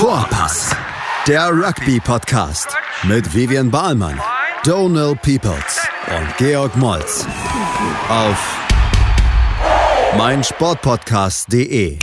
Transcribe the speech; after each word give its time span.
Vorpass, 0.00 0.74
der 1.28 1.50
Rugby-Podcast 1.50 2.74
mit 3.02 3.34
Vivian 3.34 3.70
Bahlmann, 3.70 4.18
Donal 4.64 5.14
Peoples 5.14 5.86
und 6.08 6.36
Georg 6.38 6.74
Moltz 6.78 7.26
auf 8.08 8.66
meinsportpodcast.de. 10.16 11.98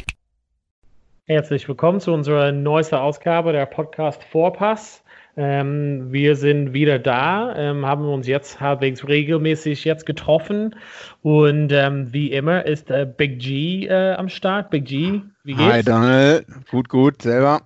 Herzlich 1.25 1.67
willkommen 1.67 1.99
zu 1.99 2.13
unserer 2.13 2.51
neuesten 2.51 2.97
Ausgabe 2.97 3.51
der 3.51 3.65
Podcast 3.65 4.23
Vorpass. 4.25 5.03
Ähm, 5.35 6.11
wir 6.11 6.35
sind 6.35 6.73
wieder 6.73 6.99
da, 6.99 7.55
ähm, 7.55 7.83
haben 7.83 8.07
uns 8.07 8.27
jetzt 8.27 8.59
halbwegs 8.59 9.07
regelmäßig 9.07 9.85
jetzt 9.85 10.05
getroffen 10.05 10.75
und 11.23 11.71
ähm, 11.71 12.13
wie 12.13 12.31
immer 12.31 12.63
ist 12.67 12.91
äh, 12.91 13.07
Big 13.07 13.39
G 13.39 13.87
äh, 13.87 14.13
am 14.13 14.29
Start. 14.29 14.69
Big 14.69 14.85
G, 14.85 15.21
wie 15.43 15.53
geht's? 15.53 15.73
Hi 15.73 15.83
Donald, 15.83 16.45
gut, 16.69 16.89
gut, 16.89 17.23
selber. 17.23 17.61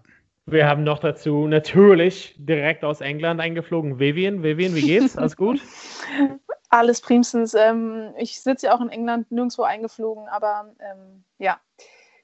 Wir 0.45 0.67
haben 0.67 0.83
noch 0.83 0.99
dazu 0.99 1.47
natürlich 1.47 2.35
direkt 2.37 2.83
aus 2.83 3.01
England 3.01 3.39
eingeflogen 3.39 3.99
Vivian. 3.99 4.43
Vivian, 4.43 4.75
wie 4.75 4.81
geht's? 4.81 5.17
Alles 5.17 5.37
gut? 5.37 5.61
Alles 6.69 7.01
primstens. 7.01 7.53
Ähm, 7.53 8.13
ich 8.17 8.41
sitze 8.41 8.67
ja 8.67 8.75
auch 8.75 8.81
in 8.81 8.89
England, 8.89 9.31
nirgendwo 9.31 9.63
eingeflogen, 9.63 10.27
aber 10.29 10.73
ähm, 10.79 11.23
ja, 11.37 11.59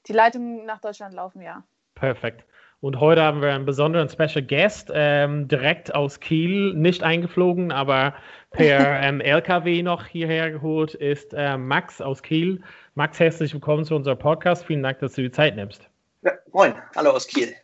die 0.06 0.12
Leitungen 0.12 0.64
nach 0.64 0.80
Deutschland 0.80 1.14
laufen 1.14 1.42
ja. 1.42 1.62
Perfekt. 1.94 2.44
Und 2.80 3.00
heute 3.00 3.22
haben 3.22 3.42
wir 3.42 3.52
einen 3.52 3.66
besonderen 3.66 4.08
Special 4.08 4.42
Guest, 4.42 4.90
ähm, 4.94 5.48
direkt 5.48 5.94
aus 5.94 6.20
Kiel, 6.20 6.74
nicht 6.74 7.02
eingeflogen, 7.02 7.72
aber 7.72 8.14
per 8.52 9.00
ähm, 9.02 9.20
LKW 9.20 9.82
noch 9.82 10.06
hierher 10.06 10.50
geholt, 10.50 10.94
ist 10.94 11.34
äh, 11.34 11.58
Max 11.58 12.00
aus 12.00 12.22
Kiel. 12.22 12.62
Max, 12.94 13.18
herzlich 13.18 13.52
willkommen 13.52 13.84
zu 13.84 13.96
unserem 13.96 14.18
Podcast. 14.18 14.64
Vielen 14.64 14.82
Dank, 14.82 15.00
dass 15.00 15.14
du 15.14 15.22
die 15.22 15.30
Zeit 15.30 15.56
nimmst. 15.56 15.88
Ja, 16.22 16.32
moin, 16.52 16.74
hallo 16.94 17.10
aus 17.10 17.26
Kiel. 17.26 17.54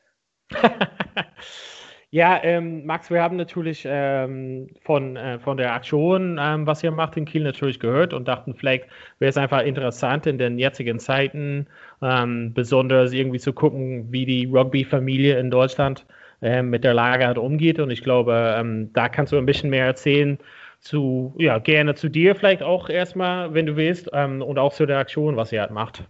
ja, 2.10 2.42
ähm, 2.42 2.84
Max, 2.86 3.10
wir 3.10 3.22
haben 3.22 3.36
natürlich 3.36 3.84
ähm, 3.86 4.68
von, 4.82 5.16
äh, 5.16 5.38
von 5.38 5.56
der 5.56 5.72
Aktion, 5.72 6.38
ähm, 6.40 6.66
was 6.66 6.82
ihr 6.82 6.90
macht 6.90 7.16
in 7.16 7.24
Kiel, 7.24 7.42
natürlich 7.42 7.80
gehört 7.80 8.12
und 8.12 8.28
dachten, 8.28 8.54
vielleicht 8.54 8.86
wäre 9.18 9.30
es 9.30 9.36
einfach 9.36 9.62
interessant 9.62 10.26
in 10.26 10.38
den 10.38 10.58
jetzigen 10.58 10.98
Zeiten, 10.98 11.66
ähm, 12.02 12.52
besonders 12.54 13.12
irgendwie 13.12 13.40
zu 13.40 13.52
gucken, 13.52 14.12
wie 14.12 14.26
die 14.26 14.46
Rugby-Familie 14.46 15.38
in 15.38 15.50
Deutschland 15.50 16.06
äh, 16.42 16.62
mit 16.62 16.84
der 16.84 16.94
Lage 16.94 17.26
halt 17.26 17.38
umgeht. 17.38 17.78
Und 17.78 17.90
ich 17.90 18.02
glaube, 18.02 18.54
ähm, 18.58 18.92
da 18.92 19.08
kannst 19.08 19.32
du 19.32 19.38
ein 19.38 19.46
bisschen 19.46 19.70
mehr 19.70 19.86
erzählen 19.86 20.38
zu, 20.80 21.34
ja, 21.38 21.58
gerne 21.58 21.94
zu 21.94 22.08
dir 22.08 22.34
vielleicht 22.34 22.62
auch 22.62 22.90
erstmal, 22.90 23.54
wenn 23.54 23.66
du 23.66 23.76
willst, 23.76 24.10
ähm, 24.12 24.42
und 24.42 24.58
auch 24.58 24.72
zu 24.72 24.84
der 24.84 24.98
Aktion, 24.98 25.36
was 25.36 25.50
ihr 25.50 25.62
halt 25.62 25.70
macht. 25.70 26.04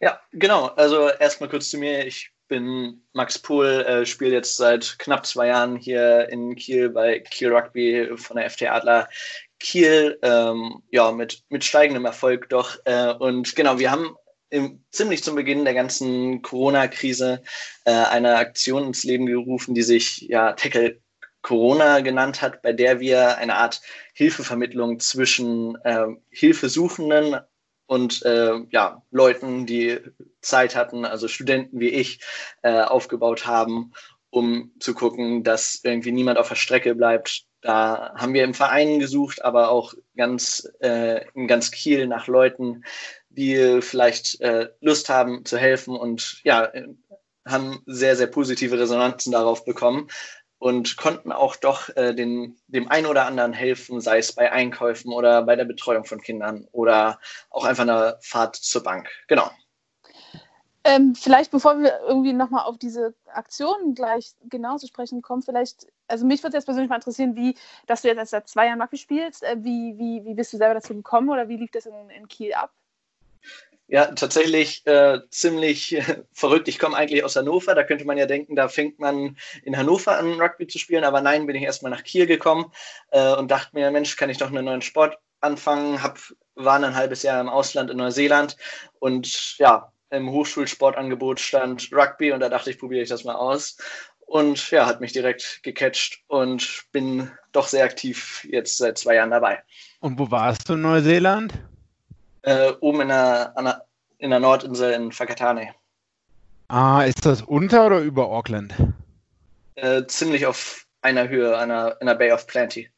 Ja, 0.00 0.20
genau. 0.32 0.66
Also 0.76 1.08
erstmal 1.08 1.50
kurz 1.50 1.70
zu 1.70 1.78
mir. 1.78 2.06
Ich 2.06 2.30
bin 2.50 3.02
Max 3.14 3.38
Pohl, 3.38 3.86
äh, 3.86 4.04
spiele 4.04 4.34
jetzt 4.34 4.56
seit 4.56 4.98
knapp 4.98 5.24
zwei 5.24 5.46
Jahren 5.46 5.76
hier 5.76 6.28
in 6.28 6.54
Kiel 6.56 6.90
bei 6.90 7.20
Kiel 7.20 7.54
Rugby 7.54 8.10
von 8.16 8.36
der 8.36 8.50
FT 8.50 8.64
Adler 8.64 9.08
Kiel, 9.58 10.18
ähm, 10.22 10.82
ja, 10.90 11.12
mit, 11.12 11.44
mit 11.48 11.64
steigendem 11.64 12.04
Erfolg 12.04 12.48
doch. 12.50 12.76
Äh, 12.84 13.12
und 13.14 13.54
genau, 13.56 13.78
wir 13.78 13.90
haben 13.90 14.16
im, 14.50 14.84
ziemlich 14.90 15.22
zum 15.22 15.36
Beginn 15.36 15.64
der 15.64 15.74
ganzen 15.74 16.42
Corona-Krise 16.42 17.42
äh, 17.84 17.92
eine 17.92 18.36
Aktion 18.36 18.84
ins 18.84 19.04
Leben 19.04 19.26
gerufen, 19.26 19.74
die 19.74 19.82
sich 19.82 20.22
ja 20.22 20.52
Tackle 20.52 21.00
Corona 21.42 22.00
genannt 22.00 22.42
hat, 22.42 22.60
bei 22.62 22.72
der 22.72 23.00
wir 23.00 23.38
eine 23.38 23.54
Art 23.54 23.80
Hilfevermittlung 24.12 24.98
zwischen 25.00 25.76
äh, 25.84 26.06
Hilfesuchenden 26.30 27.36
und 27.90 28.24
äh, 28.24 28.52
ja, 28.70 29.02
Leuten, 29.10 29.66
die 29.66 29.98
Zeit 30.42 30.76
hatten, 30.76 31.04
also 31.04 31.26
Studenten 31.26 31.80
wie 31.80 31.88
ich, 31.88 32.20
äh, 32.62 32.82
aufgebaut 32.82 33.46
haben, 33.46 33.90
um 34.30 34.70
zu 34.78 34.94
gucken, 34.94 35.42
dass 35.42 35.80
irgendwie 35.82 36.12
niemand 36.12 36.38
auf 36.38 36.48
der 36.48 36.54
Strecke 36.54 36.94
bleibt. 36.94 37.46
Da 37.62 38.14
haben 38.14 38.32
wir 38.32 38.44
im 38.44 38.54
Verein 38.54 39.00
gesucht, 39.00 39.44
aber 39.44 39.70
auch 39.70 39.92
ganz 40.16 40.70
äh, 40.78 41.24
in 41.34 41.48
ganz 41.48 41.72
Kiel 41.72 42.06
nach 42.06 42.28
Leuten, 42.28 42.84
die 43.28 43.82
vielleicht 43.82 44.40
äh, 44.40 44.68
Lust 44.80 45.08
haben 45.08 45.44
zu 45.44 45.58
helfen 45.58 45.96
und 45.96 46.40
ja, 46.44 46.70
haben 47.44 47.82
sehr, 47.86 48.14
sehr 48.14 48.28
positive 48.28 48.78
Resonanzen 48.78 49.32
darauf 49.32 49.64
bekommen 49.64 50.06
und 50.60 50.98
konnten 50.98 51.32
auch 51.32 51.56
doch 51.56 51.88
äh, 51.96 52.14
den, 52.14 52.56
dem 52.68 52.88
einen 52.88 53.06
oder 53.06 53.24
anderen 53.24 53.54
helfen, 53.54 54.00
sei 54.00 54.18
es 54.18 54.32
bei 54.32 54.52
Einkäufen 54.52 55.12
oder 55.12 55.42
bei 55.42 55.56
der 55.56 55.64
Betreuung 55.64 56.04
von 56.04 56.20
Kindern 56.20 56.68
oder 56.70 57.18
auch 57.48 57.64
einfach 57.64 57.82
einer 57.82 58.18
Fahrt 58.20 58.56
zur 58.56 58.82
Bank. 58.82 59.08
Genau. 59.26 59.50
Ähm, 60.84 61.14
vielleicht, 61.14 61.50
bevor 61.50 61.78
wir 61.78 62.00
irgendwie 62.06 62.34
nochmal 62.34 62.64
auf 62.64 62.78
diese 62.78 63.14
Aktion 63.32 63.94
gleich 63.94 64.32
genau 64.48 64.76
zu 64.76 64.86
sprechen 64.86 65.22
kommen, 65.22 65.42
vielleicht, 65.42 65.86
also 66.08 66.26
mich 66.26 66.42
würde 66.42 66.56
jetzt 66.56 66.66
persönlich 66.66 66.90
mal 66.90 66.96
interessieren, 66.96 67.36
wie, 67.36 67.54
dass 67.86 68.02
du 68.02 68.08
jetzt 68.08 68.30
seit 68.30 68.48
zwei 68.48 68.66
Jahren 68.66 68.80
Rugby 68.80 68.98
spielst, 68.98 69.42
äh, 69.42 69.56
wie, 69.60 69.96
wie, 69.98 70.24
wie 70.24 70.34
bist 70.34 70.52
du 70.52 70.58
selber 70.58 70.74
dazu 70.74 70.94
gekommen 70.94 71.30
oder 71.30 71.48
wie 71.48 71.56
lief 71.56 71.70
das 71.70 71.86
in, 71.86 72.10
in 72.10 72.28
Kiel 72.28 72.52
ab? 72.52 72.70
Ja, 73.92 74.06
tatsächlich 74.06 74.86
äh, 74.86 75.18
ziemlich 75.30 75.96
äh, 75.96 76.22
verrückt. 76.32 76.68
Ich 76.68 76.78
komme 76.78 76.96
eigentlich 76.96 77.24
aus 77.24 77.34
Hannover. 77.34 77.74
Da 77.74 77.82
könnte 77.82 78.04
man 78.04 78.18
ja 78.18 78.26
denken, 78.26 78.54
da 78.54 78.68
fängt 78.68 79.00
man 79.00 79.36
in 79.64 79.76
Hannover 79.76 80.16
an, 80.16 80.40
Rugby 80.40 80.68
zu 80.68 80.78
spielen. 80.78 81.02
Aber 81.02 81.20
nein, 81.20 81.46
bin 81.46 81.56
ich 81.56 81.64
erstmal 81.64 81.90
nach 81.90 82.04
Kiel 82.04 82.26
gekommen 82.26 82.70
äh, 83.10 83.34
und 83.34 83.50
dachte 83.50 83.70
mir, 83.74 83.90
Mensch, 83.90 84.14
kann 84.16 84.30
ich 84.30 84.38
doch 84.38 84.46
einen 84.46 84.64
neuen 84.64 84.82
Sport 84.82 85.18
anfangen. 85.40 86.04
Hab, 86.04 86.20
war 86.54 86.76
ein 86.76 86.94
halbes 86.94 87.24
Jahr 87.24 87.40
im 87.40 87.48
Ausland 87.48 87.90
in 87.90 87.96
Neuseeland 87.96 88.56
und 89.00 89.58
ja, 89.58 89.92
im 90.10 90.30
Hochschulsportangebot 90.30 91.40
stand 91.40 91.90
Rugby 91.92 92.30
und 92.30 92.40
da 92.40 92.48
dachte 92.48 92.70
ich, 92.70 92.78
probiere 92.78 93.02
ich 93.02 93.08
das 93.08 93.24
mal 93.24 93.34
aus. 93.34 93.76
Und 94.20 94.70
ja, 94.70 94.86
hat 94.86 95.00
mich 95.00 95.12
direkt 95.12 95.64
gecatcht 95.64 96.20
und 96.28 96.84
bin 96.92 97.28
doch 97.50 97.66
sehr 97.66 97.84
aktiv 97.84 98.46
jetzt 98.48 98.76
seit 98.78 98.98
zwei 98.98 99.16
Jahren 99.16 99.32
dabei. 99.32 99.64
Und 99.98 100.16
wo 100.16 100.30
warst 100.30 100.68
du 100.68 100.74
in 100.74 100.82
Neuseeland? 100.82 101.52
Äh, 102.42 102.72
oben 102.80 103.02
in 103.02 103.08
der, 103.08 103.84
in 104.18 104.30
der 104.30 104.40
Nordinsel 104.40 104.92
in 104.92 105.12
Fakatane. 105.12 105.74
Ah, 106.68 107.02
ist 107.02 107.26
das 107.26 107.42
unter 107.42 107.86
oder 107.86 108.00
über 108.00 108.28
Auckland? 108.28 108.74
Äh, 109.74 110.06
ziemlich 110.06 110.46
auf 110.46 110.86
einer 111.02 111.28
Höhe, 111.28 111.58
einer, 111.58 111.96
in 112.00 112.06
der 112.06 112.14
Bay 112.14 112.32
of 112.32 112.46
Plenty. 112.46 112.88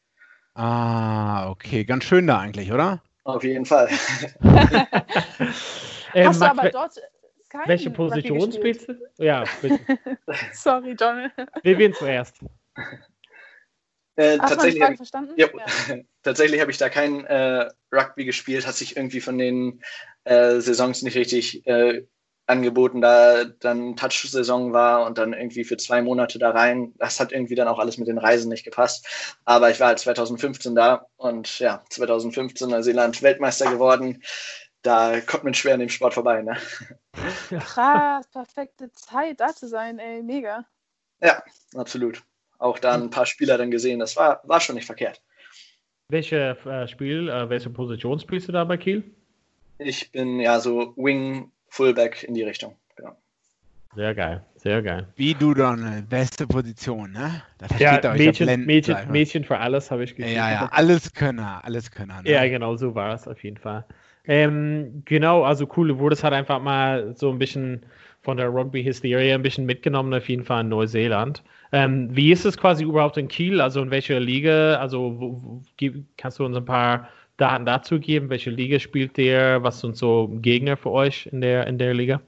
Ah, 0.53 1.49
okay. 1.49 1.83
Ganz 1.83 2.03
schön 2.03 2.27
da 2.27 2.39
eigentlich, 2.39 2.71
oder? 2.71 3.01
Auf 3.23 3.43
jeden 3.43 3.65
Fall. 3.65 3.89
ähm, 6.13 6.27
Hast 6.27 6.41
du 6.41 6.45
aber 6.45 6.69
dort 6.69 6.99
welche 7.65 7.91
Position 7.91 8.51
spielst 8.51 8.89
du? 8.89 8.95
Ja, 9.17 9.43
bitte. 9.61 9.79
Sorry, 10.53 10.95
John. 10.99 11.31
Wir 11.61 11.77
werden 11.77 11.93
zuerst. 11.93 12.39
Äh, 14.15 14.37
tatsächlich 14.37 14.83
habe 14.83 14.97
ja, 15.35 15.47
ja. 15.47 15.95
tatsächlich 16.23 16.61
hab 16.61 16.69
ich 16.69 16.77
da 16.77 16.89
kein 16.89 17.25
äh, 17.25 17.69
Rugby 17.91 18.25
gespielt, 18.25 18.67
hat 18.67 18.75
sich 18.75 18.95
irgendwie 18.95 19.21
von 19.21 19.37
den 19.37 19.81
äh, 20.23 20.59
Saisons 20.59 21.01
nicht 21.01 21.15
richtig 21.15 21.65
äh, 21.65 22.05
angeboten, 22.45 23.01
da 23.01 23.45
dann 23.45 23.95
Touch-Saison 23.95 24.73
war 24.73 25.05
und 25.05 25.17
dann 25.17 25.33
irgendwie 25.33 25.63
für 25.63 25.77
zwei 25.77 26.01
Monate 26.01 26.37
da 26.37 26.51
rein. 26.51 26.93
Das 26.97 27.19
hat 27.19 27.31
irgendwie 27.31 27.55
dann 27.55 27.67
auch 27.67 27.79
alles 27.79 27.97
mit 27.97 28.07
den 28.07 28.17
Reisen 28.17 28.49
nicht 28.49 28.65
gepasst. 28.65 29.35
Aber 29.45 29.71
ich 29.71 29.79
war 29.79 29.87
halt 29.87 29.99
2015 29.99 30.75
da 30.75 31.07
und 31.15 31.59
ja, 31.59 31.83
2015 31.89 32.69
Neuseeland 32.69 33.21
Weltmeister 33.23 33.71
geworden. 33.71 34.21
Da 34.81 35.21
kommt 35.21 35.45
man 35.45 35.53
schwer 35.53 35.75
an 35.75 35.79
dem 35.79 35.89
Sport 35.89 36.13
vorbei, 36.13 36.41
ne? 36.41 36.57
Krass, 37.49 38.27
perfekte 38.31 38.91
Zeit 38.91 39.39
da 39.39 39.55
zu 39.55 39.67
sein, 39.67 39.97
ey, 39.97 40.21
mega. 40.21 40.65
Ja, 41.21 41.41
absolut 41.73 42.21
auch 42.63 42.79
da 42.79 42.93
ein 42.93 43.09
paar 43.09 43.25
Spieler 43.25 43.57
dann 43.57 43.71
gesehen. 43.71 43.99
Das 43.99 44.15
war, 44.15 44.41
war 44.45 44.59
schon 44.59 44.75
nicht 44.75 44.85
verkehrt. 44.85 45.21
Welche 46.09 46.57
äh, 46.65 46.87
Spiel, 46.87 47.29
äh, 47.29 47.49
welche 47.49 47.69
Position 47.69 48.19
spielst 48.19 48.47
du 48.47 48.51
da 48.51 48.63
bei 48.63 48.77
Kiel? 48.77 49.03
Ich 49.79 50.11
bin 50.11 50.39
ja 50.39 50.59
so 50.59 50.93
Wing, 50.95 51.51
Fullback 51.67 52.23
in 52.23 52.33
die 52.33 52.43
Richtung. 52.43 52.75
Genau. 52.95 53.17
Sehr 53.95 54.15
geil, 54.15 54.43
sehr 54.55 54.81
geil. 54.81 55.07
Wie 55.15 55.33
du 55.33 55.53
dann, 55.53 56.07
beste 56.07 56.47
Position, 56.47 57.11
ne? 57.11 57.43
ja, 57.77 57.99
Mädchen, 58.13 58.65
Mädchen, 58.65 59.11
Mädchen 59.11 59.43
für 59.43 59.59
alles 59.59 59.91
habe 59.91 60.03
ich 60.03 60.15
gesehen. 60.15 60.35
Ja, 60.35 60.51
ja, 60.51 60.69
alles 60.71 61.13
Könner, 61.13 61.61
alles 61.63 61.91
Könner. 61.91 62.21
Ne? 62.23 62.31
Ja, 62.31 62.47
genau, 62.47 62.75
so 62.75 62.95
war 62.95 63.13
es 63.13 63.27
auf 63.27 63.43
jeden 63.43 63.57
Fall. 63.57 63.85
Ähm, 64.25 65.03
genau, 65.05 65.43
also 65.43 65.67
cool, 65.75 65.89
du 65.89 65.99
wurdest 65.99 66.23
halt 66.23 66.33
einfach 66.33 66.59
mal 66.61 67.15
so 67.15 67.29
ein 67.29 67.39
bisschen 67.39 67.85
von 68.23 68.37
der 68.37 68.47
Rugby-Hysterie 68.47 69.33
ein 69.33 69.43
bisschen 69.43 69.65
mitgenommen, 69.65 70.13
auf 70.13 70.29
jeden 70.29 70.45
Fall 70.45 70.61
in 70.61 70.69
Neuseeland. 70.69 71.43
Ähm, 71.71 72.09
wie 72.11 72.31
ist 72.31 72.45
es 72.45 72.57
quasi 72.57 72.83
überhaupt 72.83 73.17
in 73.17 73.27
Kiel? 73.27 73.59
Also 73.59 73.81
in 73.81 73.91
welcher 73.91 74.19
Liga? 74.19 74.77
Also 74.77 75.19
wo, 75.19 75.41
wo, 75.43 75.61
kannst 76.17 76.39
du 76.39 76.45
uns 76.45 76.55
ein 76.55 76.65
paar 76.65 77.09
Daten 77.37 77.65
dazu 77.65 77.99
geben? 77.99 78.29
Welche 78.29 78.49
Liga 78.49 78.79
spielt 78.79 79.17
der? 79.17 79.61
Was 79.63 79.81
sind 79.81 79.97
so 79.97 80.29
Gegner 80.41 80.77
für 80.77 80.91
euch 80.91 81.27
in 81.31 81.41
der, 81.41 81.67
in 81.67 81.77
der 81.77 81.93
Liga? 81.93 82.21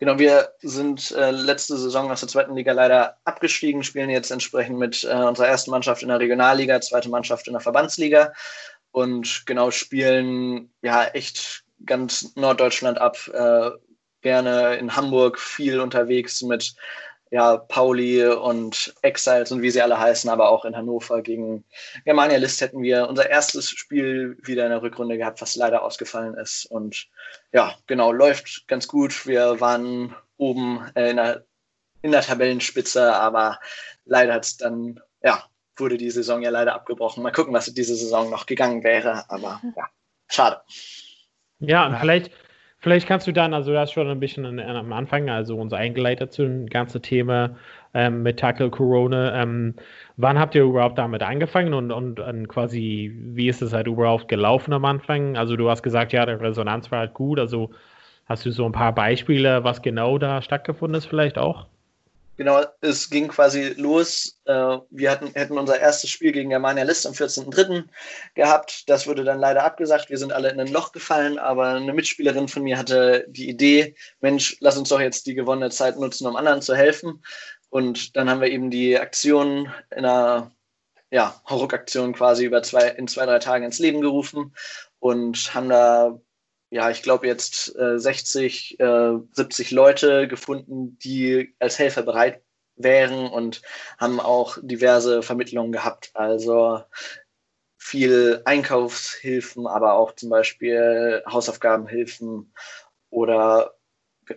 Genau, 0.00 0.16
wir 0.16 0.50
sind 0.60 1.10
äh, 1.12 1.32
letzte 1.32 1.76
Saison 1.76 2.10
aus 2.12 2.20
der 2.20 2.28
zweiten 2.28 2.54
Liga 2.54 2.72
leider 2.72 3.16
abgestiegen, 3.24 3.82
spielen 3.82 4.10
jetzt 4.10 4.30
entsprechend 4.30 4.78
mit 4.78 5.02
äh, 5.02 5.14
unserer 5.14 5.48
ersten 5.48 5.72
Mannschaft 5.72 6.02
in 6.02 6.08
der 6.08 6.20
Regionalliga, 6.20 6.80
zweite 6.80 7.08
Mannschaft 7.08 7.48
in 7.48 7.54
der 7.54 7.60
Verbandsliga 7.60 8.32
und 8.92 9.42
genau 9.46 9.72
spielen 9.72 10.70
ja 10.82 11.04
echt 11.06 11.64
ganz 11.84 12.36
Norddeutschland 12.36 13.00
ab. 13.00 13.16
Äh, 13.32 13.70
gerne 14.20 14.76
in 14.76 14.94
Hamburg 14.96 15.38
viel 15.38 15.80
unterwegs 15.80 16.42
mit 16.42 16.74
ja, 17.30 17.58
Pauli 17.58 18.26
und 18.26 18.94
Exiles 19.02 19.52
und 19.52 19.62
wie 19.62 19.70
sie 19.70 19.82
alle 19.82 19.98
heißen, 19.98 20.30
aber 20.30 20.48
auch 20.48 20.64
in 20.64 20.76
Hannover 20.76 21.22
gegen 21.22 21.64
Germania 22.04 22.38
List 22.38 22.60
hätten 22.60 22.82
wir 22.82 23.08
unser 23.08 23.28
erstes 23.28 23.70
Spiel 23.70 24.38
wieder 24.42 24.64
in 24.64 24.70
der 24.70 24.82
Rückrunde 24.82 25.18
gehabt, 25.18 25.40
was 25.42 25.56
leider 25.56 25.82
ausgefallen 25.82 26.34
ist. 26.34 26.64
Und 26.66 27.08
ja, 27.52 27.74
genau, 27.86 28.12
läuft 28.12 28.66
ganz 28.66 28.88
gut. 28.88 29.26
Wir 29.26 29.60
waren 29.60 30.14
oben 30.38 30.86
äh, 30.94 31.10
in, 31.10 31.16
der, 31.16 31.44
in 32.02 32.12
der 32.12 32.22
Tabellenspitze, 32.22 33.14
aber 33.14 33.58
leider 34.04 34.34
hat 34.34 34.44
es 34.44 34.56
dann, 34.56 35.00
ja, 35.22 35.44
wurde 35.76 35.98
die 35.98 36.10
Saison 36.10 36.42
ja 36.42 36.50
leider 36.50 36.74
abgebrochen. 36.74 37.22
Mal 37.22 37.32
gucken, 37.32 37.52
was 37.52 37.72
diese 37.72 37.94
Saison 37.94 38.30
noch 38.30 38.46
gegangen 38.46 38.82
wäre, 38.84 39.24
aber 39.28 39.60
ja, 39.76 39.86
schade. 40.28 40.60
Ja, 41.60 41.86
und 41.86 41.98
vielleicht 41.98 42.30
Vielleicht 42.80 43.08
kannst 43.08 43.26
du 43.26 43.32
dann, 43.32 43.54
also 43.54 43.72
du 43.72 43.78
hast 43.78 43.92
schon 43.92 44.08
ein 44.08 44.20
bisschen 44.20 44.60
am 44.60 44.92
Anfang, 44.92 45.28
also 45.30 45.56
uns 45.56 45.72
eingeleitet 45.72 46.32
zu 46.32 46.42
dem 46.42 46.66
ganzen 46.66 47.02
Thema 47.02 47.56
ähm, 47.92 48.22
mit 48.22 48.38
Tackle 48.38 48.70
Corona. 48.70 49.42
Ähm, 49.42 49.74
wann 50.16 50.38
habt 50.38 50.54
ihr 50.54 50.62
überhaupt 50.62 50.96
damit 50.98 51.22
angefangen 51.22 51.74
und, 51.74 51.90
und, 51.90 52.20
und, 52.20 52.48
quasi, 52.48 53.12
wie 53.16 53.48
ist 53.48 53.62
es 53.62 53.72
halt 53.72 53.88
überhaupt 53.88 54.28
gelaufen 54.28 54.72
am 54.72 54.84
Anfang? 54.84 55.36
Also 55.36 55.56
du 55.56 55.68
hast 55.68 55.82
gesagt, 55.82 56.12
ja, 56.12 56.24
die 56.24 56.32
Resonanz 56.32 56.90
war 56.92 57.00
halt 57.00 57.14
gut. 57.14 57.40
Also 57.40 57.70
hast 58.26 58.46
du 58.46 58.52
so 58.52 58.64
ein 58.64 58.72
paar 58.72 58.94
Beispiele, 58.94 59.64
was 59.64 59.82
genau 59.82 60.18
da 60.18 60.40
stattgefunden 60.42 60.98
ist 60.98 61.06
vielleicht 61.06 61.36
auch? 61.38 61.66
Genau, 62.38 62.62
es 62.80 63.10
ging 63.10 63.26
quasi 63.26 63.74
los. 63.76 64.38
Äh, 64.44 64.78
wir 64.90 65.10
hatten, 65.10 65.32
hätten 65.34 65.58
unser 65.58 65.80
erstes 65.80 66.10
Spiel 66.10 66.30
gegen 66.30 66.50
Germania 66.50 66.84
List 66.84 67.04
am 67.04 67.12
14.03. 67.12 67.82
gehabt. 68.36 68.88
Das 68.88 69.08
wurde 69.08 69.24
dann 69.24 69.40
leider 69.40 69.64
abgesagt. 69.64 70.08
Wir 70.08 70.18
sind 70.18 70.32
alle 70.32 70.48
in 70.50 70.60
ein 70.60 70.68
Loch 70.68 70.92
gefallen, 70.92 71.40
aber 71.40 71.70
eine 71.70 71.92
Mitspielerin 71.92 72.46
von 72.46 72.62
mir 72.62 72.78
hatte 72.78 73.26
die 73.28 73.48
Idee, 73.48 73.96
Mensch, 74.20 74.56
lass 74.60 74.78
uns 74.78 74.88
doch 74.88 75.00
jetzt 75.00 75.26
die 75.26 75.34
gewonnene 75.34 75.70
Zeit 75.70 75.98
nutzen, 75.98 76.28
um 76.28 76.36
anderen 76.36 76.62
zu 76.62 76.76
helfen. 76.76 77.24
Und 77.70 78.16
dann 78.16 78.30
haben 78.30 78.40
wir 78.40 78.52
eben 78.52 78.70
die 78.70 78.96
Aktion 78.96 79.72
in 79.90 80.04
einer 80.04 80.52
ja, 81.10 81.42
Hauruck-Aktion 81.48 82.12
quasi 82.12 82.44
über 82.44 82.62
zwei, 82.62 82.88
in 82.90 83.08
zwei, 83.08 83.26
drei 83.26 83.40
Tagen 83.40 83.64
ins 83.64 83.80
Leben 83.80 84.00
gerufen 84.00 84.54
und 85.00 85.54
haben 85.54 85.68
da 85.68 86.20
ja, 86.70 86.90
ich 86.90 87.02
glaube 87.02 87.26
jetzt 87.26 87.74
äh, 87.76 87.98
60, 87.98 88.78
äh, 88.80 89.12
70 89.32 89.70
Leute 89.70 90.28
gefunden, 90.28 90.98
die 90.98 91.54
als 91.58 91.78
Helfer 91.78 92.02
bereit 92.02 92.42
wären 92.76 93.26
und 93.26 93.62
haben 93.98 94.20
auch 94.20 94.58
diverse 94.60 95.22
Vermittlungen 95.22 95.72
gehabt. 95.72 96.10
Also 96.14 96.82
viel 97.76 98.42
Einkaufshilfen, 98.44 99.66
aber 99.66 99.94
auch 99.94 100.14
zum 100.14 100.28
Beispiel 100.28 101.22
Hausaufgabenhilfen 101.26 102.52
oder 103.10 103.74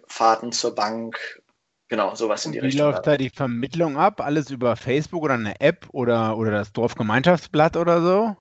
Fahrten 0.08 0.52
zur 0.52 0.74
Bank. 0.74 1.42
Genau, 1.90 2.16
sowas 2.16 2.46
in 2.46 2.54
die 2.54 2.62
Wie 2.62 2.68
Richtung. 2.68 2.88
Wie 2.88 2.92
läuft 2.92 3.08
da 3.08 3.18
die 3.18 3.30
Vermittlung 3.30 3.98
ab? 3.98 4.22
Alles 4.22 4.50
über 4.50 4.78
Facebook 4.78 5.24
oder 5.24 5.34
eine 5.34 5.60
App 5.60 5.88
oder, 5.92 6.38
oder 6.38 6.52
das 6.52 6.72
Dorfgemeinschaftsblatt 6.72 7.76
oder 7.76 8.02
so? 8.02 8.38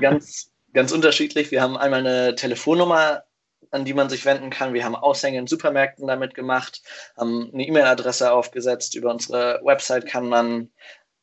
Ganz, 0.00 0.50
ganz 0.74 0.90
unterschiedlich. 0.90 1.52
Wir 1.52 1.62
haben 1.62 1.76
einmal 1.76 2.00
eine 2.04 2.34
Telefonnummer 2.34 3.22
an 3.70 3.84
die 3.84 3.94
man 3.94 4.08
sich 4.08 4.24
wenden 4.24 4.50
kann. 4.50 4.74
Wir 4.74 4.84
haben 4.84 4.96
Aushänge 4.96 5.38
in 5.38 5.46
Supermärkten 5.46 6.06
damit 6.06 6.34
gemacht, 6.34 6.82
haben 7.16 7.50
eine 7.52 7.66
E-Mail-Adresse 7.66 8.32
aufgesetzt. 8.32 8.94
Über 8.94 9.10
unsere 9.10 9.60
Website 9.64 10.06
kann 10.06 10.28
man 10.28 10.70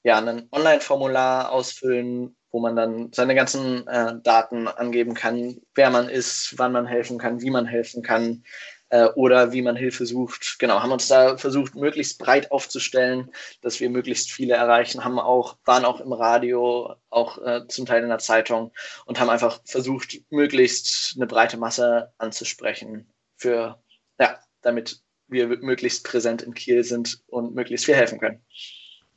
ja 0.04 0.18
ein 0.18 0.48
Online-Formular 0.52 1.52
ausfüllen, 1.52 2.36
wo 2.56 2.62
man 2.62 2.78
dann 2.78 3.12
seine 3.12 3.36
ganzen 3.36 3.86
äh, 3.86 4.14
Daten 4.24 4.70
angeben 4.70 5.14
kann, 5.14 5.60
wer 5.76 5.90
man 5.90 6.08
ist, 6.08 6.54
wann 6.58 6.72
man 6.72 6.86
helfen 6.86 7.18
kann, 7.18 7.42
wie 7.42 7.50
man 7.50 7.66
helfen 7.66 8.02
kann 8.02 8.46
äh, 8.92 9.08
oder 9.08 9.52
wie 9.52 9.62
man 9.62 9.76
Hilfe 9.76 10.06
sucht. 10.06 10.56
Genau, 10.58 10.82
haben 10.82 10.94
uns 10.94 11.10
da 11.10 11.36
versucht, 11.36 11.76
möglichst 11.76 12.18
breit 12.18 12.54
aufzustellen, 12.54 13.30
dass 13.62 13.82
wir 13.82 13.90
möglichst 13.90 14.32
viele 14.32 14.54
erreichen, 14.54 15.04
haben 15.04 15.20
auch, 15.20 15.58
waren 15.66 15.84
auch 15.84 16.00
im 16.00 16.14
Radio, 16.14 16.96
auch 17.10 17.46
äh, 17.46 17.68
zum 17.68 17.86
Teil 17.86 18.04
in 18.04 18.08
der 18.08 18.20
Zeitung 18.20 18.72
und 19.06 19.20
haben 19.20 19.30
einfach 19.30 19.60
versucht, 19.66 20.22
möglichst 20.30 21.16
eine 21.18 21.28
breite 21.28 21.58
Masse 21.58 22.14
anzusprechen 22.20 23.12
für, 23.36 23.84
ja, 24.18 24.40
damit 24.62 25.02
wir 25.28 25.48
möglichst 25.48 26.06
präsent 26.06 26.42
in 26.42 26.54
Kiel 26.54 26.86
sind 26.86 27.22
und 27.28 27.54
möglichst 27.54 27.86
viel 27.86 27.96
helfen 27.96 28.18
können. 28.18 28.46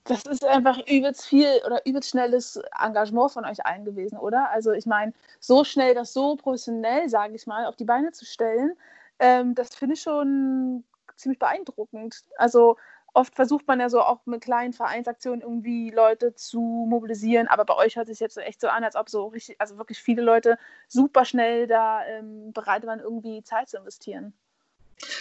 Das 0.09 0.25
ist 0.25 0.45
einfach 0.45 0.79
übelst 0.87 1.27
viel 1.27 1.61
oder 1.67 1.85
übelst 1.87 2.11
schnelles 2.11 2.59
Engagement 2.83 3.31
von 3.31 3.45
euch 3.45 3.65
allen 3.67 3.85
gewesen, 3.85 4.17
oder? 4.17 4.51
Also 4.51 4.73
ich 4.73 4.87
meine, 4.87 5.13
so 5.39 5.65
schnell 5.65 5.95
das 5.95 6.15
so 6.15 6.37
professionell, 6.37 7.09
sage 7.11 7.35
ich 7.35 7.47
mal, 7.47 7.67
auf 7.67 7.77
die 7.77 7.85
Beine 7.85 8.13
zu 8.13 8.25
stellen, 8.25 8.75
ähm, 9.19 9.55
das 9.55 9.75
finde 9.75 9.95
ich 9.95 10.01
schon 10.01 10.85
ziemlich 11.15 11.39
beeindruckend. 11.39 12.25
Also 12.39 12.77
oft 13.13 13.35
versucht 13.35 13.67
man 13.67 13.81
ja 13.81 13.91
so 13.91 14.01
auch 14.01 14.21
mit 14.25 14.41
kleinen 14.43 14.73
Vereinsaktionen 14.73 15.43
irgendwie 15.43 15.91
Leute 15.91 16.35
zu 16.35 16.61
mobilisieren, 16.89 17.47
aber 17.49 17.67
bei 17.67 17.77
euch 17.77 17.97
hört 17.97 18.07
sich 18.07 18.21
jetzt 18.21 18.39
echt 18.39 18.61
so 18.61 18.69
an, 18.69 18.85
als 18.85 18.97
ob 18.97 19.11
so 19.11 19.27
richtig, 19.27 19.61
also 19.61 19.77
wirklich 19.77 19.99
viele 19.99 20.23
Leute 20.23 20.59
super 20.87 21.25
schnell 21.25 21.67
da 21.67 22.07
ähm, 22.07 22.53
bereit 22.53 22.87
waren, 22.87 23.01
irgendwie 23.01 23.43
Zeit 23.43 23.69
zu 23.69 23.77
investieren. 23.77 24.33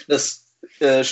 Das 0.08 0.54
äh, 0.80 1.04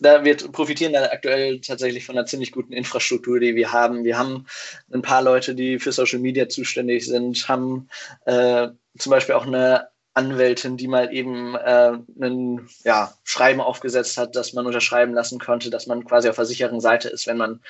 da 0.00 0.24
wir 0.24 0.36
profitieren 0.36 0.92
da 0.92 1.04
aktuell 1.04 1.60
tatsächlich 1.60 2.04
von 2.04 2.16
einer 2.16 2.26
ziemlich 2.26 2.52
guten 2.52 2.72
Infrastruktur, 2.72 3.40
die 3.40 3.54
wir 3.54 3.72
haben. 3.72 4.04
Wir 4.04 4.18
haben 4.18 4.46
ein 4.92 5.02
paar 5.02 5.22
Leute, 5.22 5.54
die 5.54 5.78
für 5.78 5.92
Social 5.92 6.20
Media 6.20 6.48
zuständig 6.48 7.06
sind, 7.06 7.48
haben 7.48 7.88
äh, 8.24 8.68
zum 8.98 9.10
Beispiel 9.10 9.34
auch 9.34 9.46
eine 9.46 9.88
Anwältin, 10.14 10.76
die 10.76 10.86
mal 10.86 11.12
eben 11.12 11.56
äh, 11.56 11.98
ein 12.20 12.68
ja, 12.84 13.12
Schreiben 13.24 13.60
aufgesetzt 13.60 14.16
hat, 14.16 14.36
dass 14.36 14.52
man 14.52 14.64
unterschreiben 14.64 15.12
lassen 15.12 15.40
konnte, 15.40 15.70
dass 15.70 15.88
man 15.88 16.04
quasi 16.04 16.28
auf 16.28 16.36
der 16.36 16.44
sicheren 16.44 16.80
Seite 16.80 17.08
ist, 17.08 17.26
wenn 17.26 17.36
man 17.36 17.60